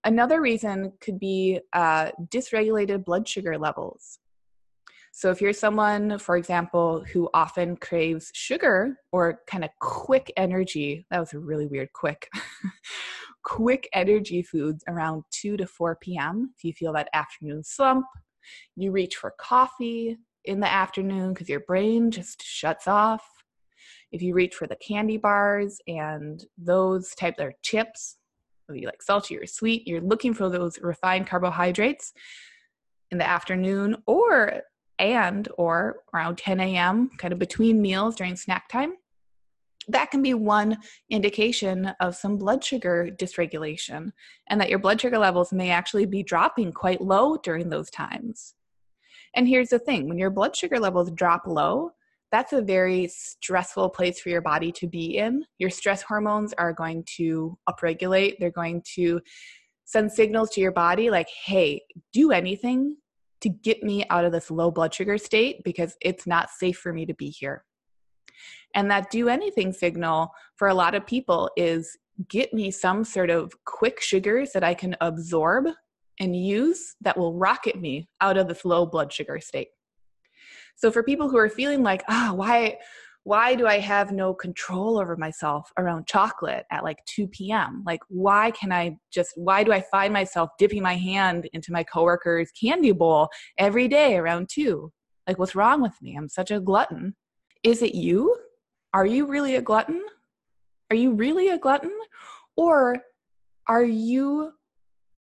Another 0.04 0.40
reason 0.40 0.92
could 1.00 1.18
be 1.18 1.60
uh, 1.72 2.10
dysregulated 2.28 3.04
blood 3.04 3.26
sugar 3.26 3.58
levels. 3.58 4.18
So, 5.14 5.30
if 5.30 5.42
you're 5.42 5.52
someone, 5.52 6.18
for 6.18 6.38
example, 6.38 7.04
who 7.12 7.28
often 7.34 7.76
craves 7.76 8.30
sugar 8.32 8.96
or 9.12 9.40
kind 9.46 9.62
of 9.62 9.68
quick 9.78 10.32
energy, 10.38 11.04
that 11.10 11.20
was 11.20 11.34
a 11.34 11.38
really 11.38 11.66
weird 11.66 11.92
quick, 11.92 12.30
quick 13.44 13.90
energy 13.92 14.42
foods 14.42 14.82
around 14.88 15.24
2 15.30 15.58
to 15.58 15.66
4 15.66 15.96
p.m., 15.96 16.54
if 16.56 16.64
you 16.64 16.72
feel 16.72 16.94
that 16.94 17.10
afternoon 17.12 17.62
slump, 17.62 18.06
you 18.74 18.90
reach 18.90 19.16
for 19.16 19.34
coffee 19.38 20.16
in 20.46 20.60
the 20.60 20.72
afternoon 20.72 21.34
because 21.34 21.48
your 21.48 21.60
brain 21.60 22.10
just 22.10 22.42
shuts 22.42 22.88
off. 22.88 23.22
If 24.12 24.22
you 24.22 24.32
reach 24.32 24.54
for 24.54 24.66
the 24.66 24.76
candy 24.76 25.18
bars 25.18 25.78
and 25.86 26.42
those 26.56 27.14
types 27.14 27.38
of 27.38 27.52
chips, 27.60 28.16
whether 28.64 28.78
you 28.78 28.86
like 28.86 29.02
salty 29.02 29.36
or 29.36 29.46
sweet, 29.46 29.86
you're 29.86 30.00
looking 30.00 30.32
for 30.32 30.48
those 30.48 30.78
refined 30.80 31.26
carbohydrates 31.26 32.14
in 33.10 33.18
the 33.18 33.28
afternoon 33.28 33.96
or 34.06 34.62
and 35.02 35.48
or 35.58 35.96
around 36.14 36.38
10 36.38 36.60
a.m., 36.60 37.10
kind 37.18 37.32
of 37.32 37.38
between 37.40 37.82
meals 37.82 38.14
during 38.14 38.36
snack 38.36 38.68
time, 38.68 38.94
that 39.88 40.12
can 40.12 40.22
be 40.22 40.32
one 40.32 40.78
indication 41.10 41.92
of 41.98 42.14
some 42.14 42.36
blood 42.36 42.62
sugar 42.62 43.08
dysregulation, 43.18 44.12
and 44.48 44.60
that 44.60 44.70
your 44.70 44.78
blood 44.78 45.00
sugar 45.00 45.18
levels 45.18 45.52
may 45.52 45.70
actually 45.70 46.06
be 46.06 46.22
dropping 46.22 46.72
quite 46.72 47.00
low 47.00 47.36
during 47.38 47.68
those 47.68 47.90
times. 47.90 48.54
And 49.34 49.48
here's 49.48 49.70
the 49.70 49.80
thing 49.80 50.08
when 50.08 50.18
your 50.18 50.30
blood 50.30 50.54
sugar 50.54 50.78
levels 50.78 51.10
drop 51.10 51.42
low, 51.46 51.90
that's 52.30 52.52
a 52.52 52.62
very 52.62 53.08
stressful 53.08 53.90
place 53.90 54.20
for 54.20 54.28
your 54.28 54.40
body 54.40 54.70
to 54.72 54.86
be 54.86 55.18
in. 55.18 55.44
Your 55.58 55.70
stress 55.70 56.02
hormones 56.02 56.52
are 56.52 56.72
going 56.72 57.04
to 57.16 57.58
upregulate, 57.68 58.36
they're 58.38 58.50
going 58.50 58.84
to 58.94 59.20
send 59.84 60.12
signals 60.12 60.50
to 60.50 60.60
your 60.60 60.72
body 60.72 61.10
like, 61.10 61.28
hey, 61.44 61.82
do 62.12 62.30
anything 62.30 62.96
to 63.42 63.48
get 63.48 63.82
me 63.82 64.04
out 64.10 64.24
of 64.24 64.32
this 64.32 64.50
low 64.50 64.70
blood 64.70 64.94
sugar 64.94 65.18
state 65.18 65.62
because 65.64 65.96
it's 66.00 66.26
not 66.26 66.50
safe 66.50 66.78
for 66.78 66.92
me 66.92 67.06
to 67.06 67.14
be 67.14 67.28
here. 67.28 67.64
And 68.74 68.90
that 68.90 69.10
do 69.10 69.28
anything 69.28 69.72
signal 69.72 70.30
for 70.56 70.68
a 70.68 70.74
lot 70.74 70.94
of 70.94 71.06
people 71.06 71.50
is 71.56 71.96
get 72.28 72.52
me 72.54 72.70
some 72.70 73.04
sort 73.04 73.30
of 73.30 73.52
quick 73.64 74.00
sugars 74.00 74.52
that 74.52 74.64
I 74.64 74.74
can 74.74 74.96
absorb 75.00 75.66
and 76.20 76.36
use 76.36 76.94
that 77.00 77.16
will 77.16 77.34
rocket 77.34 77.80
me 77.80 78.08
out 78.20 78.36
of 78.36 78.48
this 78.48 78.64
low 78.64 78.86
blood 78.86 79.12
sugar 79.12 79.40
state. 79.40 79.68
So 80.76 80.90
for 80.90 81.02
people 81.02 81.28
who 81.28 81.36
are 81.36 81.48
feeling 81.48 81.82
like, 81.82 82.02
ah, 82.08 82.30
oh, 82.30 82.34
why 82.34 82.78
why 83.24 83.54
do 83.54 83.66
I 83.66 83.78
have 83.78 84.10
no 84.10 84.34
control 84.34 84.98
over 84.98 85.16
myself 85.16 85.72
around 85.78 86.06
chocolate 86.06 86.66
at 86.72 86.82
like 86.82 87.04
2 87.06 87.28
p.m.? 87.28 87.82
Like, 87.86 88.00
why 88.08 88.50
can 88.50 88.72
I 88.72 88.96
just, 89.12 89.32
why 89.36 89.62
do 89.62 89.72
I 89.72 89.80
find 89.80 90.12
myself 90.12 90.50
dipping 90.58 90.82
my 90.82 90.96
hand 90.96 91.48
into 91.52 91.72
my 91.72 91.84
coworker's 91.84 92.50
candy 92.50 92.92
bowl 92.92 93.28
every 93.58 93.86
day 93.86 94.16
around 94.16 94.48
2? 94.50 94.90
Like, 95.28 95.38
what's 95.38 95.54
wrong 95.54 95.80
with 95.80 95.94
me? 96.02 96.16
I'm 96.16 96.28
such 96.28 96.50
a 96.50 96.60
glutton. 96.60 97.14
Is 97.62 97.82
it 97.82 97.94
you? 97.94 98.36
Are 98.92 99.06
you 99.06 99.26
really 99.26 99.54
a 99.54 99.62
glutton? 99.62 100.02
Are 100.90 100.96
you 100.96 101.12
really 101.12 101.48
a 101.48 101.58
glutton? 101.58 101.96
Or 102.56 102.96
are 103.68 103.84
you 103.84 104.52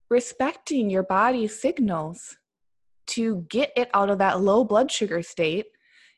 respecting 0.09 0.89
your 0.89 1.03
body's 1.03 1.59
signals 1.59 2.37
to 3.07 3.45
get 3.49 3.71
it 3.75 3.89
out 3.93 4.09
of 4.09 4.19
that 4.19 4.41
low 4.41 4.63
blood 4.63 4.91
sugar 4.91 5.23
state 5.23 5.65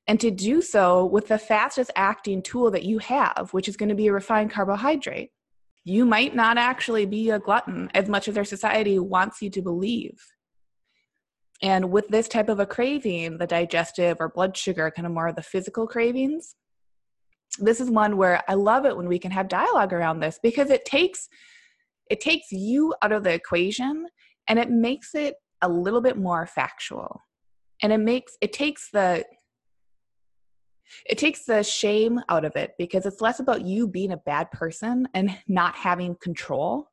and 0.07 0.19
to 0.19 0.31
do 0.31 0.62
so 0.62 1.05
with 1.05 1.27
the 1.27 1.38
fastest 1.38 1.91
acting 1.95 2.41
tool 2.41 2.71
that 2.71 2.83
you 2.83 2.97
have, 2.99 3.49
which 3.51 3.67
is 3.67 3.77
going 3.77 3.89
to 3.89 3.95
be 3.95 4.07
a 4.07 4.13
refined 4.13 4.51
carbohydrate. 4.51 5.31
You 5.83 6.05
might 6.05 6.35
not 6.35 6.57
actually 6.57 7.05
be 7.05 7.29
a 7.29 7.39
glutton 7.39 7.89
as 7.93 8.09
much 8.09 8.27
as 8.27 8.38
our 8.38 8.43
society 8.43 8.99
wants 8.99 9.41
you 9.41 9.49
to 9.51 9.62
believe. 9.62 10.19
And 11.62 11.91
with 11.91 12.07
this 12.07 12.27
type 12.27 12.49
of 12.49 12.59
a 12.59 12.65
craving, 12.65 13.38
the 13.38 13.47
digestive 13.47 14.17
or 14.19 14.29
blood 14.29 14.55
sugar, 14.55 14.91
kind 14.95 15.05
of 15.05 15.12
more 15.12 15.27
of 15.27 15.35
the 15.35 15.41
physical 15.41 15.88
cravings, 15.88 16.55
this 17.59 17.81
is 17.81 17.89
one 17.89 18.17
where 18.17 18.43
I 18.47 18.53
love 18.53 18.85
it 18.85 18.95
when 18.95 19.07
we 19.07 19.19
can 19.19 19.31
have 19.31 19.47
dialogue 19.47 19.91
around 19.91 20.19
this 20.19 20.39
because 20.41 20.69
it 20.69 20.85
takes 20.85 21.27
it 22.09 22.21
takes 22.21 22.51
you 22.51 22.93
out 23.03 23.12
of 23.12 23.23
the 23.23 23.33
equation 23.33 24.07
and 24.47 24.57
it 24.57 24.71
makes 24.71 25.13
it 25.13 25.35
a 25.62 25.69
little 25.69 26.01
bit 26.01 26.17
more 26.17 26.47
factual. 26.47 27.21
And 27.83 27.93
it 27.93 27.99
makes 27.99 28.38
it 28.41 28.53
takes 28.53 28.89
the 28.91 29.25
it 31.06 31.17
takes 31.17 31.45
the 31.45 31.63
shame 31.63 32.19
out 32.30 32.45
of 32.45 32.56
it 32.56 32.73
because 32.78 33.06
it's 33.06 33.21
less 33.21 33.39
about 33.39 33.65
you 33.65 33.88
being 33.88 34.12
a 34.12 34.17
bad 34.17 34.52
person 34.52 35.08
and 35.13 35.38
not 35.47 35.75
having 35.75 36.15
control. 36.21 36.89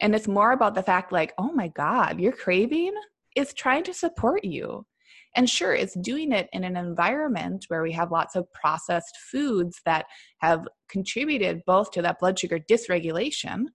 And 0.00 0.14
it's 0.14 0.28
more 0.28 0.52
about 0.52 0.74
the 0.74 0.82
fact, 0.82 1.12
like, 1.12 1.34
oh 1.38 1.52
my 1.52 1.68
God, 1.68 2.20
your 2.20 2.32
craving 2.32 2.94
is 3.36 3.52
trying 3.52 3.84
to 3.84 3.94
support 3.94 4.44
you. 4.44 4.86
And 5.36 5.48
sure, 5.48 5.74
it's 5.74 5.94
doing 5.94 6.32
it 6.32 6.48
in 6.52 6.64
an 6.64 6.76
environment 6.76 7.66
where 7.68 7.82
we 7.82 7.92
have 7.92 8.10
lots 8.10 8.34
of 8.34 8.52
processed 8.52 9.16
foods 9.30 9.80
that 9.84 10.06
have 10.38 10.66
contributed 10.88 11.62
both 11.66 11.92
to 11.92 12.02
that 12.02 12.18
blood 12.18 12.38
sugar 12.38 12.58
dysregulation, 12.58 13.66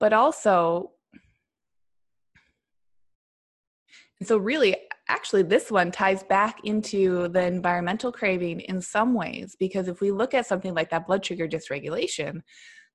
but 0.00 0.12
also 0.12 0.90
and 4.13 4.13
so 4.26 4.36
really 4.36 4.76
actually 5.08 5.42
this 5.42 5.70
one 5.70 5.90
ties 5.90 6.22
back 6.22 6.58
into 6.64 7.28
the 7.28 7.42
environmental 7.42 8.10
craving 8.10 8.60
in 8.60 8.80
some 8.80 9.14
ways 9.14 9.56
because 9.58 9.88
if 9.88 10.00
we 10.00 10.10
look 10.10 10.34
at 10.34 10.46
something 10.46 10.74
like 10.74 10.90
that 10.90 11.06
blood 11.06 11.24
sugar 11.24 11.46
dysregulation 11.46 12.40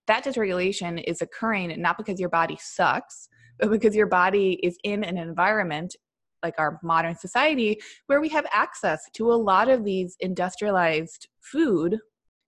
that 0.08 0.24
dysregulation 0.24 1.04
is 1.06 1.22
occurring 1.22 1.74
not 1.82 1.98
because 1.98 2.20
your 2.20 2.30
body 2.30 2.58
sucks 2.62 3.30
but 3.60 3.70
because 3.70 3.96
your 3.96 4.08
body 4.08 4.60
is 4.63 4.78
in 4.84 5.04
an 5.04 5.18
environment 5.18 5.96
like 6.42 6.56
our 6.58 6.80
modern 6.84 7.15
society 7.15 7.80
where 8.08 8.22
we 8.22 8.30
have 8.30 8.46
access 8.54 9.02
to 9.13 9.32
a 9.32 9.36
lot 9.36 9.70
of 9.70 9.84
these 9.84 10.15
industrialized 10.20 11.28
food 11.42 11.98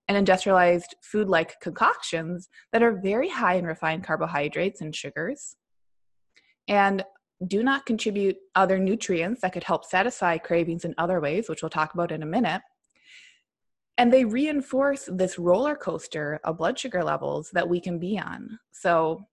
and 0.08 0.18
industrialized 0.18 0.96
food 1.02 1.30
like 1.30 1.60
concoctions 1.62 2.50
that 2.74 2.84
are 2.84 3.00
very 3.02 3.30
high 3.30 3.56
in 3.56 3.66
refined 3.66 4.04
carbohydrates 4.04 4.82
and 4.82 4.96
sugars. 4.96 5.56
And 6.68 7.04
do 7.48 7.64
not 7.64 7.86
contribute 7.86 8.38
other 8.56 8.78
nutrients 8.78 9.42
that 9.42 9.54
could 9.54 9.64
help 9.64 9.86
satisfy 9.86 10.38
cravings 10.38 10.86
in 10.86 10.94
other 10.98 11.20
ways, 11.20 11.50
which 11.50 11.62
we'll 11.62 11.70
talk 11.70 11.94
about 11.94 12.12
in 12.12 12.24
a 12.24 12.28
minute. 12.28 12.62
And 13.98 14.12
they 14.12 14.26
reinforce 14.26 15.10
this 15.12 15.38
roller 15.38 15.76
coaster 15.76 16.40
of 16.44 16.58
blood 16.58 16.78
sugar 16.78 17.04
levels 17.04 17.52
that 17.52 17.68
we 17.68 17.80
can 17.80 18.00
be 18.00 18.18
on. 18.18 18.60
So, 18.72 19.26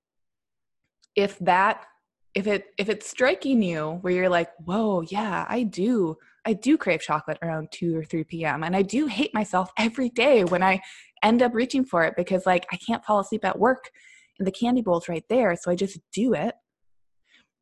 if 1.14 1.38
that 1.40 1.86
if 2.34 2.46
it 2.46 2.66
if 2.78 2.88
it's 2.88 3.08
striking 3.08 3.62
you 3.62 3.98
where 4.02 4.12
you're 4.12 4.28
like, 4.28 4.50
whoa, 4.64 5.02
yeah, 5.02 5.46
I 5.48 5.62
do. 5.62 6.16
I 6.44 6.52
do 6.52 6.78
crave 6.78 7.00
chocolate 7.00 7.38
around 7.42 7.68
2 7.72 7.96
or 7.96 8.04
3 8.04 8.24
p.m. 8.24 8.62
And 8.62 8.74
I 8.74 8.82
do 8.82 9.06
hate 9.06 9.34
myself 9.34 9.70
every 9.78 10.08
day 10.08 10.44
when 10.44 10.62
I 10.62 10.80
end 11.22 11.42
up 11.42 11.52
reaching 11.54 11.84
for 11.84 12.04
it 12.04 12.14
because 12.16 12.46
like 12.46 12.66
I 12.72 12.76
can't 12.76 13.04
fall 13.04 13.20
asleep 13.20 13.44
at 13.44 13.58
work 13.58 13.90
and 14.38 14.46
the 14.46 14.52
candy 14.52 14.82
bowl's 14.82 15.08
right 15.08 15.24
there. 15.28 15.56
So 15.56 15.70
I 15.70 15.74
just 15.74 15.98
do 16.12 16.34
it. 16.34 16.54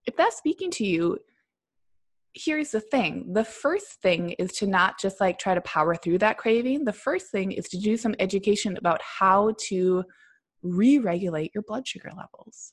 If 0.06 0.16
that's 0.16 0.36
speaking 0.36 0.70
to 0.72 0.84
you, 0.84 1.18
here's 2.34 2.70
the 2.70 2.80
thing 2.80 3.32
the 3.32 3.44
first 3.44 4.02
thing 4.02 4.30
is 4.38 4.52
to 4.52 4.66
not 4.66 5.00
just 5.00 5.20
like 5.20 5.38
try 5.38 5.54
to 5.54 5.60
power 5.62 5.94
through 5.96 6.18
that 6.18 6.36
craving. 6.36 6.84
The 6.84 6.92
first 6.92 7.30
thing 7.30 7.52
is 7.52 7.68
to 7.70 7.78
do 7.78 7.96
some 7.96 8.14
education 8.18 8.76
about 8.76 9.00
how 9.02 9.54
to 9.68 10.04
re 10.62 10.98
regulate 10.98 11.52
your 11.54 11.62
blood 11.62 11.86
sugar 11.86 12.10
levels, 12.16 12.72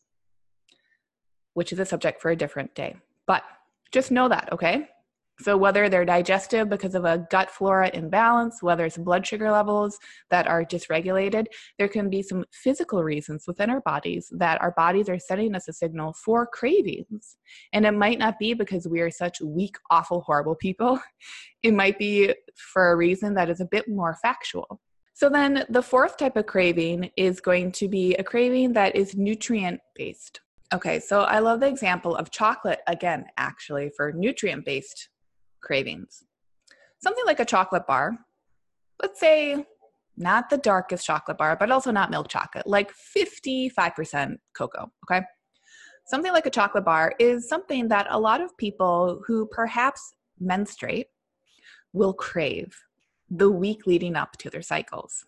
which 1.54 1.72
is 1.72 1.80
a 1.80 1.86
subject 1.86 2.22
for 2.22 2.32
a 2.32 2.36
different 2.36 2.76
day. 2.76 2.98
But 3.26 3.44
just 3.92 4.12
know 4.12 4.28
that, 4.28 4.52
okay? 4.52 4.90
So, 5.42 5.58
whether 5.58 5.90
they're 5.90 6.06
digestive 6.06 6.70
because 6.70 6.94
of 6.94 7.06
a 7.06 7.26
gut 7.32 7.50
flora 7.50 7.90
imbalance, 7.92 8.62
whether 8.62 8.86
it's 8.86 8.98
blood 8.98 9.26
sugar 9.26 9.50
levels 9.50 9.98
that 10.30 10.48
are 10.48 10.64
dysregulated, 10.64 11.48
there 11.80 11.88
can 11.88 12.08
be 12.10 12.22
some 12.22 12.46
physical 12.52 13.04
reasons 13.04 13.46
within 13.48 13.72
our 13.72 13.82
bodies 13.82 14.32
that 14.38 14.62
our 14.62 14.72
bodies 14.78 15.10
are 15.10 15.18
sending 15.18 15.56
us 15.56 15.68
a 15.68 15.74
signal 15.74 16.14
for 16.14 16.46
cravings. 16.46 17.36
And 17.74 17.86
it 17.86 17.96
might 17.96 18.20
not 18.20 18.38
be 18.38 18.54
because 18.54 18.88
we 18.88 19.02
are 19.02 19.10
such 19.10 19.42
weak, 19.42 19.76
awful, 19.90 20.22
horrible 20.22 20.56
people. 20.56 21.00
It 21.64 21.74
might 21.74 21.98
be 21.98 22.36
for 22.58 22.92
a 22.92 22.96
reason 22.98 23.36
that 23.36 23.50
is 23.50 23.62
a 23.62 23.66
bit 23.66 23.88
more 23.88 24.18
factual. 24.22 24.82
So, 25.14 25.30
then 25.30 25.66
the 25.70 25.82
fourth 25.82 26.18
type 26.18 26.36
of 26.36 26.46
craving 26.46 27.10
is 27.16 27.40
going 27.40 27.72
to 27.74 27.88
be 27.88 28.16
a 28.16 28.24
craving 28.24 28.74
that 28.74 28.96
is 28.96 29.16
nutrient 29.16 29.80
based. 29.96 30.42
Okay, 30.74 31.00
so 31.00 31.22
I 31.22 31.40
love 31.40 31.62
the 31.62 31.68
example 31.68 32.16
of 32.16 32.32
chocolate 32.32 32.82
again, 32.88 33.26
actually, 33.38 33.92
for 33.96 34.12
nutrient 34.12 34.66
based 34.66 35.10
cravings. 35.64 36.24
Something 37.02 37.26
like 37.26 37.40
a 37.40 37.46
chocolate 37.46 37.88
bar, 37.88 38.18
let's 39.02 39.20
say 39.20 39.66
not 40.16 40.50
the 40.50 40.58
darkest 40.58 41.06
chocolate 41.06 41.38
bar, 41.38 41.58
but 41.60 41.72
also 41.72 41.92
not 41.92 42.12
milk 42.12 42.28
chocolate, 42.28 42.68
like 42.68 42.92
55% 43.18 44.38
cocoa, 44.56 44.92
okay? 45.04 45.26
Something 46.06 46.34
like 46.34 46.46
a 46.46 46.52
chocolate 46.52 46.86
bar 46.86 47.14
is 47.20 47.48
something 47.48 47.88
that 47.88 48.08
a 48.10 48.20
lot 48.20 48.42
of 48.42 48.56
people 48.58 49.22
who 49.26 49.48
perhaps 49.48 50.14
menstruate 50.40 51.08
will 51.94 52.14
crave 52.14 52.76
the 53.30 53.50
week 53.50 53.88
leading 53.88 54.16
up 54.16 54.38
to 54.38 54.50
their 54.50 54.62
cycles. 54.62 55.26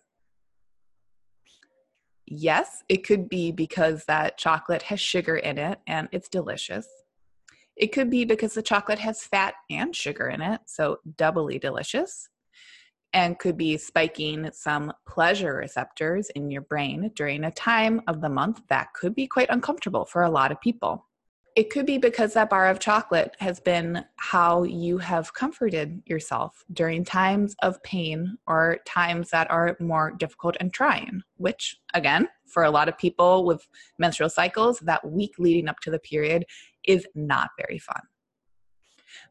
Yes, 2.26 2.82
it 2.88 3.06
could 3.06 3.28
be 3.28 3.52
because 3.52 4.04
that 4.04 4.36
chocolate 4.36 4.82
has 4.82 5.00
sugar 5.00 5.36
in 5.36 5.58
it 5.58 5.78
and 5.86 6.08
it's 6.12 6.28
delicious. 6.28 6.86
It 7.76 7.92
could 7.92 8.10
be 8.10 8.24
because 8.24 8.54
the 8.54 8.62
chocolate 8.62 8.98
has 9.00 9.22
fat 9.22 9.54
and 9.68 9.94
sugar 9.94 10.28
in 10.28 10.40
it, 10.40 10.62
so 10.64 10.98
doubly 11.16 11.58
delicious, 11.58 12.28
and 13.12 13.38
could 13.38 13.56
be 13.56 13.76
spiking 13.76 14.50
some 14.52 14.92
pleasure 15.06 15.54
receptors 15.54 16.30
in 16.30 16.50
your 16.50 16.62
brain 16.62 17.10
during 17.14 17.44
a 17.44 17.50
time 17.50 18.00
of 18.06 18.20
the 18.20 18.30
month 18.30 18.62
that 18.68 18.94
could 18.94 19.14
be 19.14 19.26
quite 19.26 19.50
uncomfortable 19.50 20.06
for 20.06 20.22
a 20.22 20.30
lot 20.30 20.52
of 20.52 20.60
people. 20.60 21.06
It 21.54 21.70
could 21.70 21.86
be 21.86 21.96
because 21.96 22.34
that 22.34 22.50
bar 22.50 22.68
of 22.68 22.78
chocolate 22.78 23.34
has 23.40 23.60
been 23.60 24.04
how 24.16 24.64
you 24.64 24.98
have 24.98 25.32
comforted 25.32 26.02
yourself 26.04 26.62
during 26.70 27.02
times 27.02 27.56
of 27.62 27.82
pain 27.82 28.36
or 28.46 28.78
times 28.84 29.30
that 29.30 29.50
are 29.50 29.74
more 29.80 30.12
difficult 30.18 30.58
and 30.60 30.70
trying, 30.70 31.22
which, 31.38 31.78
again, 31.94 32.28
for 32.44 32.64
a 32.64 32.70
lot 32.70 32.90
of 32.90 32.98
people 32.98 33.46
with 33.46 33.66
menstrual 33.98 34.28
cycles, 34.28 34.80
that 34.80 35.10
week 35.10 35.32
leading 35.38 35.66
up 35.66 35.80
to 35.80 35.90
the 35.90 35.98
period 35.98 36.44
is 36.86 37.06
not 37.14 37.50
very 37.58 37.78
fun. 37.78 38.00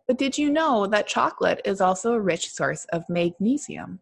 But 0.08 0.18
did 0.18 0.38
you 0.38 0.50
know 0.50 0.88
that 0.88 1.08
chocolate 1.08 1.62
is 1.66 1.82
also 1.82 2.14
a 2.14 2.22
rich 2.22 2.52
source 2.52 2.86
of 2.94 3.04
magnesium? 3.10 4.00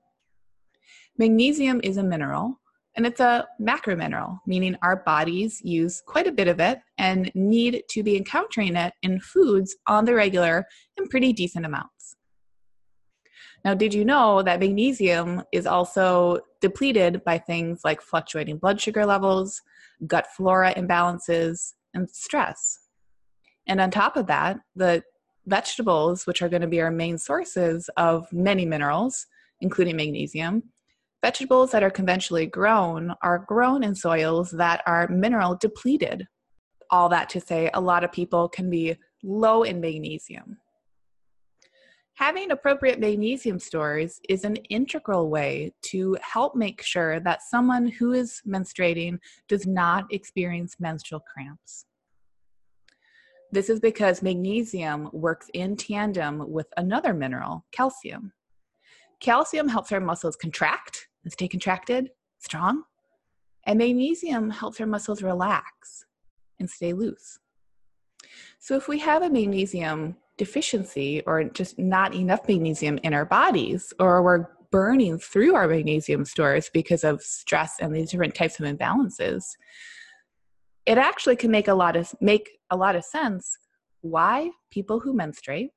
Magnesium 1.18 1.80
is 1.84 1.98
a 1.98 2.04
mineral 2.04 2.60
and 2.96 3.06
it's 3.08 3.20
a 3.20 3.48
macromineral, 3.60 4.40
meaning 4.46 4.78
our 4.84 4.98
bodies 4.98 5.62
use 5.64 6.02
quite 6.06 6.28
a 6.28 6.32
bit 6.32 6.48
of 6.48 6.60
it 6.60 6.80
and 6.98 7.32
need 7.34 7.84
to 7.90 8.04
be 8.04 8.18
encountering 8.18 8.76
it 8.76 8.94
in 9.02 9.20
foods 9.20 9.76
on 9.88 10.06
the 10.06 10.14
regular 10.14 10.66
in 10.98 11.08
pretty 11.08 11.34
decent 11.34 11.66
amounts. 11.66 12.16
Now, 13.66 13.74
did 13.74 13.94
you 13.94 14.04
know 14.04 14.44
that 14.44 14.60
magnesium 14.60 15.44
is 15.52 15.66
also 15.66 16.40
depleted 16.60 17.24
by 17.24 17.38
things 17.38 17.82
like 17.84 18.02
fluctuating 18.02 18.58
blood 18.58 18.80
sugar 18.80 19.06
levels, 19.06 19.62
gut 20.06 20.28
flora 20.36 20.74
imbalances, 20.74 21.74
and 21.94 22.10
stress? 22.10 22.83
And 23.68 23.80
on 23.80 23.92
top 23.92 24.18
of 24.18 24.28
that, 24.28 24.60
the 24.76 25.04
vegetables, 25.46 26.26
which 26.26 26.42
are 26.42 26.50
going 26.50 26.62
to 26.62 26.68
be 26.68 26.82
our 26.82 26.92
main 26.92 27.18
sources 27.18 27.90
of 27.98 28.32
many 28.32 28.66
minerals, 28.66 29.26
including 29.62 29.96
magnesium, 29.96 30.64
vegetables 31.22 31.72
that 31.72 31.84
are 31.84 31.90
conventionally 31.90 32.46
grown 32.46 33.14
are 33.22 33.46
grown 33.48 33.84
in 33.84 33.96
soils 33.96 34.52
that 34.52 34.82
are 34.86 35.08
mineral 35.08 35.56
depleted. 35.56 36.28
All 36.92 37.10
that 37.10 37.30
to 37.30 37.42
say, 37.42 37.70
a 37.74 37.82
lot 37.82 38.04
of 38.04 38.12
people 38.12 38.50
can 38.50 38.70
be 38.70 38.98
low 39.24 39.64
in 39.64 39.80
magnesium. 39.80 40.58
Having 42.16 42.52
appropriate 42.52 43.00
magnesium 43.00 43.58
stores 43.58 44.20
is 44.30 44.44
an 44.44 44.58
integral 44.70 45.30
way 45.30 45.74
to 45.86 46.16
help 46.22 46.56
make 46.56 46.84
sure 46.84 47.20
that 47.22 47.42
someone 47.42 47.88
who 47.88 48.12
is 48.12 48.40
menstruating 48.48 49.18
does 49.48 49.66
not 49.66 50.06
experience 50.14 50.76
menstrual 50.80 51.22
cramps. 51.22 51.86
This 53.54 53.70
is 53.70 53.80
because 53.80 54.24
magnesium 54.24 55.12
works 55.14 55.48
in 55.54 55.76
tandem 55.78 56.52
with 56.52 56.66
another 56.76 57.14
mineral, 57.14 57.64
calcium. 57.72 58.34
Calcium 59.20 59.68
helps 59.68 59.92
our 59.92 60.00
muscles 60.00 60.36
contract 60.36 61.08
and 61.24 61.32
stay 61.32 61.48
contracted, 61.48 62.10
strong, 62.40 62.82
and 63.68 63.78
magnesium 63.78 64.50
helps 64.50 64.82
our 64.82 64.88
muscles 64.88 65.22
relax 65.22 66.04
and 66.60 66.68
stay 66.68 66.94
loose. 66.94 67.38
So, 68.58 68.76
if 68.76 68.88
we 68.88 68.98
have 68.98 69.22
a 69.22 69.30
magnesium 69.30 70.16
deficiency 70.40 71.22
or 71.28 71.44
just 71.44 71.78
not 71.78 72.16
enough 72.16 72.48
magnesium 72.48 72.98
in 73.04 73.14
our 73.14 73.26
bodies, 73.26 73.94
or 74.00 74.24
we're 74.24 74.48
burning 74.72 75.20
through 75.20 75.54
our 75.54 75.68
magnesium 75.68 76.26
stores 76.26 76.72
because 76.74 77.04
of 77.04 77.22
stress 77.22 77.76
and 77.80 77.96
these 77.96 78.10
different 78.10 78.34
types 78.34 78.60
of 78.60 78.66
imbalances, 78.66 79.44
it 80.86 80.98
actually 80.98 81.36
can 81.36 81.52
make 81.52 81.68
a 81.68 81.74
lot 81.74 81.96
of 81.96 82.14
make 82.20 82.58
a 82.70 82.78
lot 82.78 82.96
of 82.96 83.04
sense 83.04 83.58
why 84.02 84.50
people 84.70 85.00
who 85.00 85.14
menstruate 85.14 85.72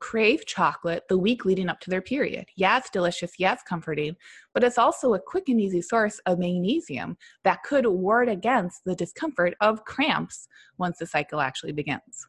crave 0.00 0.44
chocolate 0.44 1.02
the 1.08 1.16
week 1.16 1.46
leading 1.46 1.70
up 1.70 1.80
to 1.80 1.88
their 1.88 2.02
period. 2.02 2.44
Yeah, 2.56 2.76
it's 2.76 2.90
delicious, 2.90 3.32
it's 3.38 3.62
comforting, 3.62 4.16
but 4.52 4.62
it's 4.62 4.76
also 4.76 5.14
a 5.14 5.18
quick 5.18 5.48
and 5.48 5.58
easy 5.58 5.80
source 5.80 6.18
of 6.26 6.38
magnesium 6.38 7.16
that 7.42 7.62
could 7.62 7.86
ward 7.86 8.28
against 8.28 8.84
the 8.84 8.94
discomfort 8.94 9.54
of 9.62 9.84
cramps 9.86 10.46
once 10.76 10.98
the 10.98 11.06
cycle 11.06 11.40
actually 11.40 11.72
begins. 11.72 12.28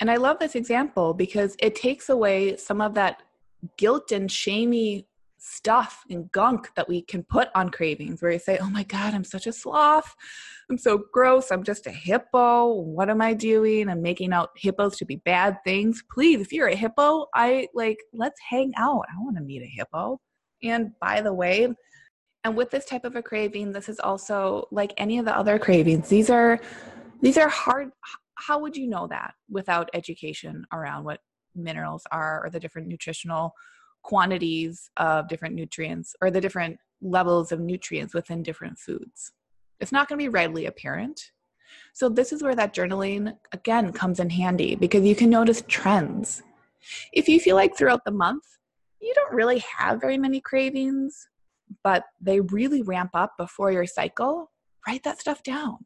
And 0.00 0.10
I 0.10 0.16
love 0.16 0.38
this 0.38 0.54
example 0.54 1.12
because 1.12 1.56
it 1.58 1.74
takes 1.74 2.08
away 2.08 2.56
some 2.56 2.80
of 2.80 2.94
that 2.94 3.22
guilt 3.76 4.10
and 4.10 4.32
shamey 4.32 5.06
stuff 5.44 6.04
and 6.08 6.30
gunk 6.32 6.74
that 6.74 6.88
we 6.88 7.02
can 7.02 7.22
put 7.22 7.48
on 7.54 7.68
cravings 7.68 8.22
where 8.22 8.32
you 8.32 8.38
say, 8.38 8.58
oh 8.58 8.70
my 8.70 8.82
God, 8.82 9.12
I'm 9.14 9.24
such 9.24 9.46
a 9.46 9.52
sloth. 9.52 10.14
I'm 10.70 10.78
so 10.78 11.04
gross. 11.12 11.50
I'm 11.50 11.62
just 11.62 11.86
a 11.86 11.90
hippo. 11.90 12.72
What 12.72 13.10
am 13.10 13.20
I 13.20 13.34
doing? 13.34 13.88
I'm 13.88 14.00
making 14.00 14.32
out 14.32 14.50
hippos 14.56 14.96
to 14.96 15.04
be 15.04 15.16
bad 15.16 15.58
things. 15.62 16.02
Please, 16.10 16.40
if 16.40 16.52
you're 16.52 16.68
a 16.68 16.74
hippo, 16.74 17.26
I 17.34 17.68
like, 17.74 17.98
let's 18.12 18.40
hang 18.48 18.72
out. 18.78 19.04
I 19.10 19.22
want 19.22 19.36
to 19.36 19.42
meet 19.42 19.62
a 19.62 19.66
hippo. 19.66 20.18
And 20.62 20.92
by 20.98 21.20
the 21.20 21.32
way, 21.32 21.68
and 22.44 22.56
with 22.56 22.70
this 22.70 22.86
type 22.86 23.04
of 23.04 23.16
a 23.16 23.22
craving, 23.22 23.72
this 23.72 23.88
is 23.88 24.00
also 24.00 24.66
like 24.70 24.94
any 24.96 25.18
of 25.18 25.26
the 25.26 25.36
other 25.36 25.58
cravings. 25.58 26.08
These 26.08 26.30
are 26.30 26.58
these 27.20 27.38
are 27.38 27.48
hard 27.48 27.90
how 28.36 28.58
would 28.58 28.76
you 28.76 28.88
know 28.88 29.06
that 29.06 29.34
without 29.48 29.88
education 29.94 30.66
around 30.72 31.04
what 31.04 31.20
minerals 31.54 32.02
are 32.10 32.44
or 32.44 32.50
the 32.50 32.60
different 32.60 32.88
nutritional 32.88 33.54
quantities 34.04 34.90
of 34.98 35.28
different 35.28 35.56
nutrients 35.56 36.14
or 36.20 36.30
the 36.30 36.40
different 36.40 36.78
levels 37.02 37.50
of 37.50 37.58
nutrients 37.58 38.14
within 38.14 38.42
different 38.42 38.78
foods. 38.78 39.32
It's 39.80 39.92
not 39.92 40.08
going 40.08 40.18
to 40.18 40.24
be 40.24 40.28
readily 40.28 40.66
apparent. 40.66 41.32
So, 41.92 42.08
this 42.08 42.32
is 42.32 42.42
where 42.42 42.54
that 42.54 42.74
journaling 42.74 43.36
again 43.52 43.92
comes 43.92 44.20
in 44.20 44.30
handy 44.30 44.76
because 44.76 45.04
you 45.04 45.16
can 45.16 45.30
notice 45.30 45.64
trends. 45.66 46.42
If 47.12 47.28
you 47.28 47.40
feel 47.40 47.56
like 47.56 47.76
throughout 47.76 48.04
the 48.04 48.12
month, 48.12 48.44
you 49.00 49.12
don't 49.14 49.34
really 49.34 49.58
have 49.78 50.00
very 50.00 50.18
many 50.18 50.40
cravings, 50.40 51.28
but 51.82 52.04
they 52.20 52.40
really 52.40 52.82
ramp 52.82 53.10
up 53.14 53.32
before 53.36 53.72
your 53.72 53.86
cycle, 53.86 54.52
write 54.86 55.02
that 55.02 55.20
stuff 55.20 55.42
down. 55.42 55.78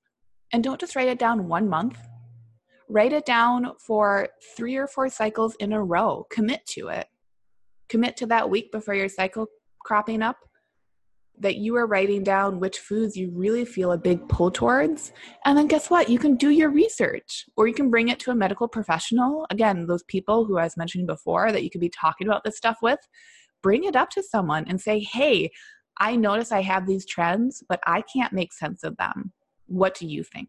And 0.53 0.63
don't 0.63 0.81
just 0.81 0.97
write 0.97 1.09
it 1.09 1.19
down 1.19 1.49
one 1.49 1.69
month, 1.69 1.99
write 2.89 3.13
it 3.13 3.25
down 3.25 3.73
for 3.79 4.29
three 4.57 4.77
or 4.77 4.87
four 4.87 5.09
cycles 5.09 5.55
in 5.61 5.73
a 5.73 5.83
row. 5.83 6.27
Commit 6.31 6.67
to 6.67 6.89
it 6.89 7.07
commit 7.89 8.17
to 8.19 8.27
that 8.27 8.51
week 8.51 8.71
before 8.73 8.95
your 8.95 9.09
cycle 9.09 9.47
cropping 9.85 10.23
up 10.23 10.37
that 11.41 11.57
you 11.57 11.77
are 11.77 11.87
writing 11.87 12.23
down 12.23 12.59
which 12.59 12.79
foods 12.79 13.17
you 13.17 13.31
really 13.33 13.65
feel 13.65 13.93
a 13.93 13.99
big 13.99 14.29
pull 14.29 14.51
towards. 14.51 15.13
And 15.45 15.57
then 15.57 15.69
guess 15.69 15.89
what? 15.89 16.09
You 16.09 16.19
can 16.19 16.37
do 16.37 16.51
your 16.51 16.71
research 16.71 17.45
or 17.57 17.69
you 17.69 17.75
can 17.75 17.91
bring 17.91 18.09
it 18.09 18.19
to 18.21 18.31
a 18.31 18.35
medical 18.35 18.67
professional. 18.69 19.47
Again, 19.51 19.87
those 19.87 20.03
people 20.05 20.45
who 20.45 20.59
I 20.59 20.65
was 20.65 20.77
mentioning 20.77 21.07
before 21.07 21.53
that 21.53 21.63
you 21.63 21.71
could 21.71 21.81
be 21.81 21.91
talking 21.91 22.27
about 22.27 22.43
this 22.45 22.57
stuff 22.57 22.79
with, 22.83 22.99
bring 23.63 23.85
it 23.85 23.97
up 23.97 24.11
to 24.11 24.23
someone 24.23 24.65
and 24.69 24.81
say, 24.81 25.01
hey, 25.01 25.51
I 26.01 26.17
notice 26.17 26.53
I 26.53 26.63
have 26.63 26.87
these 26.87 27.07
trends, 27.07 27.63
but 27.69 27.81
I 27.87 28.03
can't 28.03 28.33
make 28.33 28.53
sense 28.53 28.85
of 28.85 28.97
them. 28.97 29.33
What 29.67 29.95
do 29.95 30.07
you 30.07 30.23
think? 30.23 30.49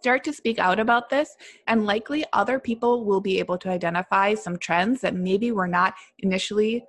Start 0.00 0.24
to 0.24 0.32
speak 0.32 0.58
out 0.58 0.80
about 0.80 1.10
this, 1.10 1.36
and 1.66 1.84
likely 1.84 2.24
other 2.32 2.58
people 2.58 3.04
will 3.04 3.20
be 3.20 3.38
able 3.38 3.58
to 3.58 3.68
identify 3.68 4.34
some 4.34 4.56
trends 4.56 5.02
that 5.02 5.14
maybe 5.14 5.52
were 5.52 5.68
not 5.68 5.94
initially 6.20 6.84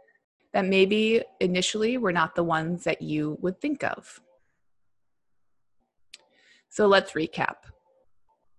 that 0.54 0.66
maybe 0.66 1.22
initially 1.40 1.98
were 1.98 2.12
not 2.12 2.36
the 2.36 2.44
ones 2.44 2.84
that 2.84 3.02
you 3.02 3.38
would 3.42 3.60
think 3.62 3.84
of. 3.84 4.20
So 6.70 6.88
let's 6.88 7.14
recap. 7.14 7.56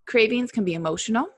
Cravings 0.07 0.51
can 0.51 0.65
be 0.65 0.75
emotional. 0.75 1.29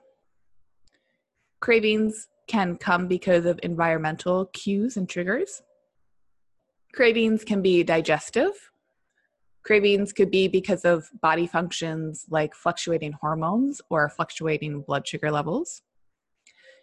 Cravings 1.61 2.29
can 2.47 2.77
come 2.77 3.09
because 3.09 3.47
of 3.47 3.59
environmental 3.63 4.47
cues 4.47 4.97
and 4.97 5.09
triggers. 5.09 5.63
Cravings 6.93 7.45
can 7.45 7.63
be 7.63 7.83
digestive. 7.83 8.71
Cravings 9.65 10.13
could 10.13 10.31
be 10.31 10.47
because 10.47 10.85
of 10.85 11.09
body 11.23 11.47
functions 11.47 12.27
like 12.29 12.55
fluctuating 12.55 13.13
hormones 13.13 13.81
or 13.89 14.11
fluctuating 14.11 14.83
blood 14.83 15.07
sugar 15.07 15.31
levels. 15.31 15.83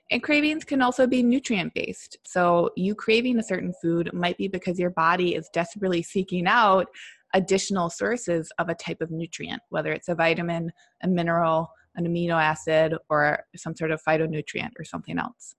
And 0.10 0.22
cravings 0.22 0.66
can 0.66 0.82
also 0.82 1.08
be 1.08 1.24
nutrient 1.24 1.74
based. 1.74 2.18
So, 2.26 2.72
you 2.76 2.96
craving 2.96 3.40
a 3.40 3.44
certain 3.44 3.74
food 3.82 4.12
might 4.14 4.38
be 4.38 4.50
because 4.50 4.78
your 4.78 4.90
body 4.90 5.36
is 5.36 5.50
desperately 5.54 6.04
seeking 6.04 6.48
out 6.48 6.88
additional 7.34 7.90
sources 7.90 8.52
of 8.58 8.68
a 8.68 8.76
type 8.76 9.00
of 9.00 9.10
nutrient, 9.10 9.62
whether 9.70 9.94
it's 9.94 10.10
a 10.10 10.16
vitamin, 10.16 10.72
a 11.04 11.08
mineral, 11.08 11.70
an 11.96 12.06
amino 12.06 12.42
acid, 12.42 12.94
or 13.10 13.40
some 13.56 13.76
sort 13.76 13.92
of 13.92 14.02
phytonutrient 14.04 14.72
or 14.78 14.84
something 14.84 15.18
else. 15.18 15.56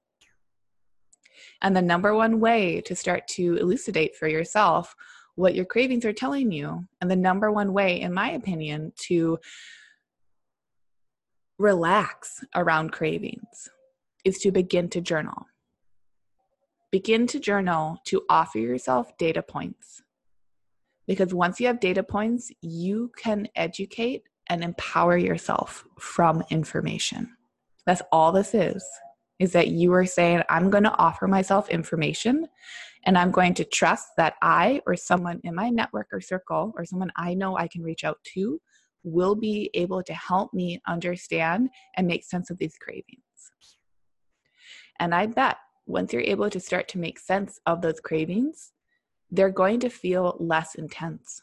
And 1.62 1.74
the 1.74 1.82
number 1.82 2.14
one 2.14 2.40
way 2.40 2.82
to 2.82 2.94
start 2.94 3.26
to 3.28 3.56
elucidate 3.56 4.16
for 4.16 4.28
yourself 4.28 4.94
what 5.34 5.54
your 5.54 5.64
cravings 5.64 6.04
are 6.04 6.12
telling 6.12 6.52
you, 6.52 6.86
and 7.00 7.10
the 7.10 7.16
number 7.16 7.50
one 7.50 7.72
way, 7.72 8.00
in 8.00 8.12
my 8.12 8.30
opinion, 8.30 8.92
to 9.06 9.38
relax 11.58 12.44
around 12.54 12.92
cravings 12.92 13.68
is 14.24 14.38
to 14.38 14.50
begin 14.50 14.88
to 14.90 15.00
journal. 15.00 15.46
Begin 16.90 17.26
to 17.28 17.40
journal 17.40 17.98
to 18.06 18.22
offer 18.28 18.58
yourself 18.58 19.16
data 19.16 19.42
points. 19.42 20.02
Because 21.06 21.32
once 21.32 21.58
you 21.58 21.66
have 21.66 21.80
data 21.80 22.02
points, 22.02 22.50
you 22.60 23.10
can 23.16 23.48
educate 23.56 24.24
and 24.48 24.62
empower 24.62 25.16
yourself 25.16 25.84
from 25.98 26.44
information. 26.50 27.36
That's 27.86 28.02
all 28.12 28.32
this 28.32 28.54
is. 28.54 28.84
Is 29.38 29.52
that 29.52 29.68
you 29.68 29.92
are 29.94 30.06
saying, 30.06 30.42
I'm 30.48 30.70
going 30.70 30.84
to 30.84 30.96
offer 30.98 31.26
myself 31.26 31.68
information 31.68 32.46
and 33.04 33.18
I'm 33.18 33.30
going 33.30 33.54
to 33.54 33.64
trust 33.64 34.08
that 34.16 34.34
I 34.42 34.80
or 34.86 34.96
someone 34.96 35.40
in 35.44 35.54
my 35.54 35.70
network 35.70 36.08
or 36.12 36.20
circle 36.20 36.72
or 36.76 36.84
someone 36.84 37.10
I 37.16 37.34
know 37.34 37.56
I 37.56 37.68
can 37.68 37.82
reach 37.82 38.04
out 38.04 38.18
to 38.34 38.60
will 39.04 39.34
be 39.34 39.70
able 39.74 40.02
to 40.04 40.14
help 40.14 40.54
me 40.54 40.80
understand 40.86 41.68
and 41.96 42.06
make 42.06 42.24
sense 42.24 42.50
of 42.50 42.58
these 42.58 42.76
cravings. 42.78 43.18
And 45.00 45.14
I 45.14 45.26
bet 45.26 45.56
once 45.86 46.12
you're 46.12 46.22
able 46.22 46.48
to 46.50 46.60
start 46.60 46.86
to 46.88 46.98
make 46.98 47.18
sense 47.18 47.58
of 47.66 47.82
those 47.82 47.98
cravings, 47.98 48.72
they're 49.30 49.50
going 49.50 49.80
to 49.80 49.90
feel 49.90 50.36
less 50.38 50.76
intense. 50.76 51.42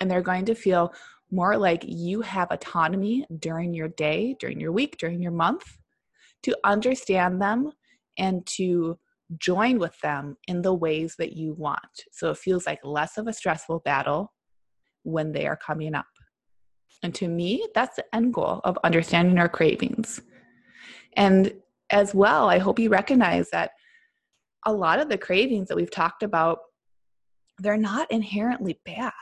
And 0.00 0.10
they're 0.10 0.22
going 0.22 0.46
to 0.46 0.54
feel 0.54 0.92
more 1.30 1.56
like 1.56 1.84
you 1.86 2.22
have 2.22 2.50
autonomy 2.50 3.26
during 3.38 3.74
your 3.74 3.88
day, 3.88 4.34
during 4.40 4.58
your 4.58 4.72
week, 4.72 4.96
during 4.98 5.22
your 5.22 5.32
month 5.32 5.78
to 6.42 6.56
understand 6.64 7.40
them 7.40 7.70
and 8.16 8.46
to 8.46 8.98
join 9.36 9.78
with 9.78 9.98
them 10.00 10.36
in 10.46 10.62
the 10.62 10.72
ways 10.72 11.16
that 11.18 11.34
you 11.34 11.52
want. 11.52 12.04
So 12.12 12.30
it 12.30 12.38
feels 12.38 12.66
like 12.66 12.80
less 12.82 13.18
of 13.18 13.26
a 13.26 13.32
stressful 13.32 13.80
battle 13.80 14.32
when 15.02 15.32
they 15.32 15.46
are 15.46 15.56
coming 15.56 15.94
up. 15.94 16.06
And 17.02 17.14
to 17.16 17.28
me, 17.28 17.66
that's 17.74 17.96
the 17.96 18.14
end 18.14 18.34
goal 18.34 18.60
of 18.64 18.78
understanding 18.82 19.38
our 19.38 19.48
cravings. 19.48 20.20
And 21.14 21.52
as 21.90 22.14
well, 22.14 22.48
I 22.48 22.58
hope 22.58 22.78
you 22.78 22.90
recognize 22.90 23.50
that 23.50 23.72
a 24.66 24.72
lot 24.72 24.98
of 24.98 25.08
the 25.08 25.18
cravings 25.18 25.68
that 25.68 25.76
we've 25.76 25.90
talked 25.90 26.22
about, 26.22 26.58
they're 27.58 27.76
not 27.76 28.10
inherently 28.10 28.80
bad. 28.84 29.12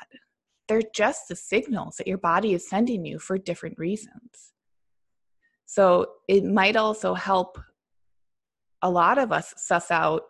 They're 0.69 0.83
just 0.95 1.29
the 1.29 1.37
signals 1.37 1.97
that 1.97 2.07
your 2.07 2.19
body 2.19 2.55
is 2.55 2.69
sending 2.69 3.05
you 3.05 3.19
for 3.19 3.39
different 3.39 3.79
reasons. 3.79 4.53
So 5.67 6.07
it 6.29 6.45
might 6.45 6.77
also 6.77 7.15
help 7.15 7.59
a 8.87 8.91
lot 8.91 9.19
of 9.19 9.33
us 9.33 9.53
suss 9.57 9.91
out 9.91 10.23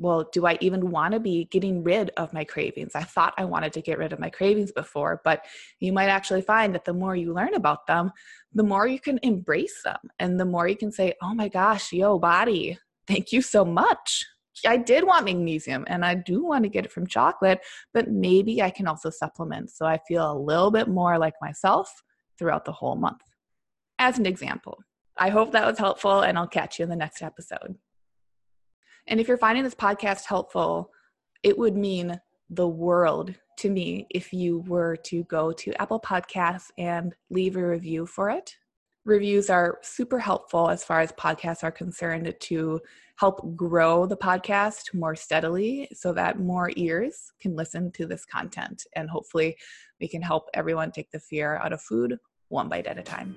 well, 0.00 0.26
do 0.32 0.46
I 0.46 0.56
even 0.62 0.90
want 0.90 1.12
to 1.12 1.20
be 1.20 1.44
getting 1.50 1.84
rid 1.84 2.08
of 2.16 2.32
my 2.32 2.42
cravings? 2.42 2.92
I 2.94 3.02
thought 3.02 3.34
I 3.36 3.44
wanted 3.44 3.74
to 3.74 3.82
get 3.82 3.98
rid 3.98 4.14
of 4.14 4.18
my 4.18 4.30
cravings 4.30 4.72
before, 4.72 5.20
but 5.24 5.44
you 5.78 5.92
might 5.92 6.08
actually 6.08 6.40
find 6.40 6.74
that 6.74 6.86
the 6.86 6.94
more 6.94 7.14
you 7.14 7.34
learn 7.34 7.52
about 7.52 7.86
them, 7.86 8.10
the 8.54 8.62
more 8.62 8.86
you 8.86 8.98
can 8.98 9.20
embrace 9.22 9.82
them 9.84 9.98
and 10.18 10.40
the 10.40 10.46
more 10.46 10.66
you 10.66 10.76
can 10.76 10.90
say, 10.90 11.12
oh 11.22 11.34
my 11.34 11.48
gosh, 11.48 11.92
yo, 11.92 12.18
body, 12.18 12.78
thank 13.06 13.30
you 13.30 13.42
so 13.42 13.62
much. 13.62 14.24
I 14.66 14.78
did 14.78 15.04
want 15.04 15.26
magnesium 15.26 15.84
and 15.86 16.02
I 16.02 16.14
do 16.14 16.46
want 16.46 16.64
to 16.64 16.70
get 16.70 16.86
it 16.86 16.92
from 16.92 17.06
chocolate, 17.06 17.60
but 17.92 18.10
maybe 18.10 18.62
I 18.62 18.70
can 18.70 18.88
also 18.88 19.10
supplement 19.10 19.68
so 19.68 19.84
I 19.84 19.98
feel 20.08 20.32
a 20.32 20.40
little 20.40 20.70
bit 20.70 20.88
more 20.88 21.18
like 21.18 21.34
myself 21.42 22.02
throughout 22.38 22.64
the 22.64 22.72
whole 22.72 22.96
month. 22.96 23.20
As 23.98 24.18
an 24.18 24.24
example, 24.24 24.78
I 25.20 25.28
hope 25.28 25.52
that 25.52 25.66
was 25.66 25.78
helpful 25.78 26.22
and 26.22 26.38
I'll 26.38 26.48
catch 26.48 26.78
you 26.78 26.82
in 26.82 26.88
the 26.88 26.96
next 26.96 27.20
episode. 27.22 27.76
And 29.06 29.20
if 29.20 29.28
you're 29.28 29.36
finding 29.36 29.64
this 29.64 29.74
podcast 29.74 30.24
helpful, 30.24 30.90
it 31.42 31.58
would 31.58 31.76
mean 31.76 32.18
the 32.48 32.66
world 32.66 33.34
to 33.58 33.68
me 33.68 34.06
if 34.10 34.32
you 34.32 34.60
were 34.60 34.96
to 34.96 35.24
go 35.24 35.52
to 35.52 35.80
Apple 35.80 36.00
Podcasts 36.00 36.70
and 36.78 37.14
leave 37.28 37.56
a 37.56 37.66
review 37.66 38.06
for 38.06 38.30
it. 38.30 38.56
Reviews 39.04 39.50
are 39.50 39.78
super 39.82 40.18
helpful 40.18 40.70
as 40.70 40.84
far 40.84 41.00
as 41.00 41.12
podcasts 41.12 41.62
are 41.64 41.70
concerned 41.70 42.34
to 42.40 42.80
help 43.16 43.54
grow 43.56 44.06
the 44.06 44.16
podcast 44.16 44.94
more 44.94 45.14
steadily 45.14 45.86
so 45.92 46.14
that 46.14 46.40
more 46.40 46.70
ears 46.76 47.32
can 47.40 47.56
listen 47.56 47.92
to 47.92 48.06
this 48.06 48.24
content. 48.24 48.86
And 48.96 49.10
hopefully, 49.10 49.56
we 50.00 50.08
can 50.08 50.22
help 50.22 50.48
everyone 50.54 50.92
take 50.92 51.10
the 51.10 51.20
fear 51.20 51.56
out 51.56 51.74
of 51.74 51.82
food 51.82 52.18
one 52.48 52.68
bite 52.68 52.86
at 52.86 52.98
a 52.98 53.02
time. 53.02 53.36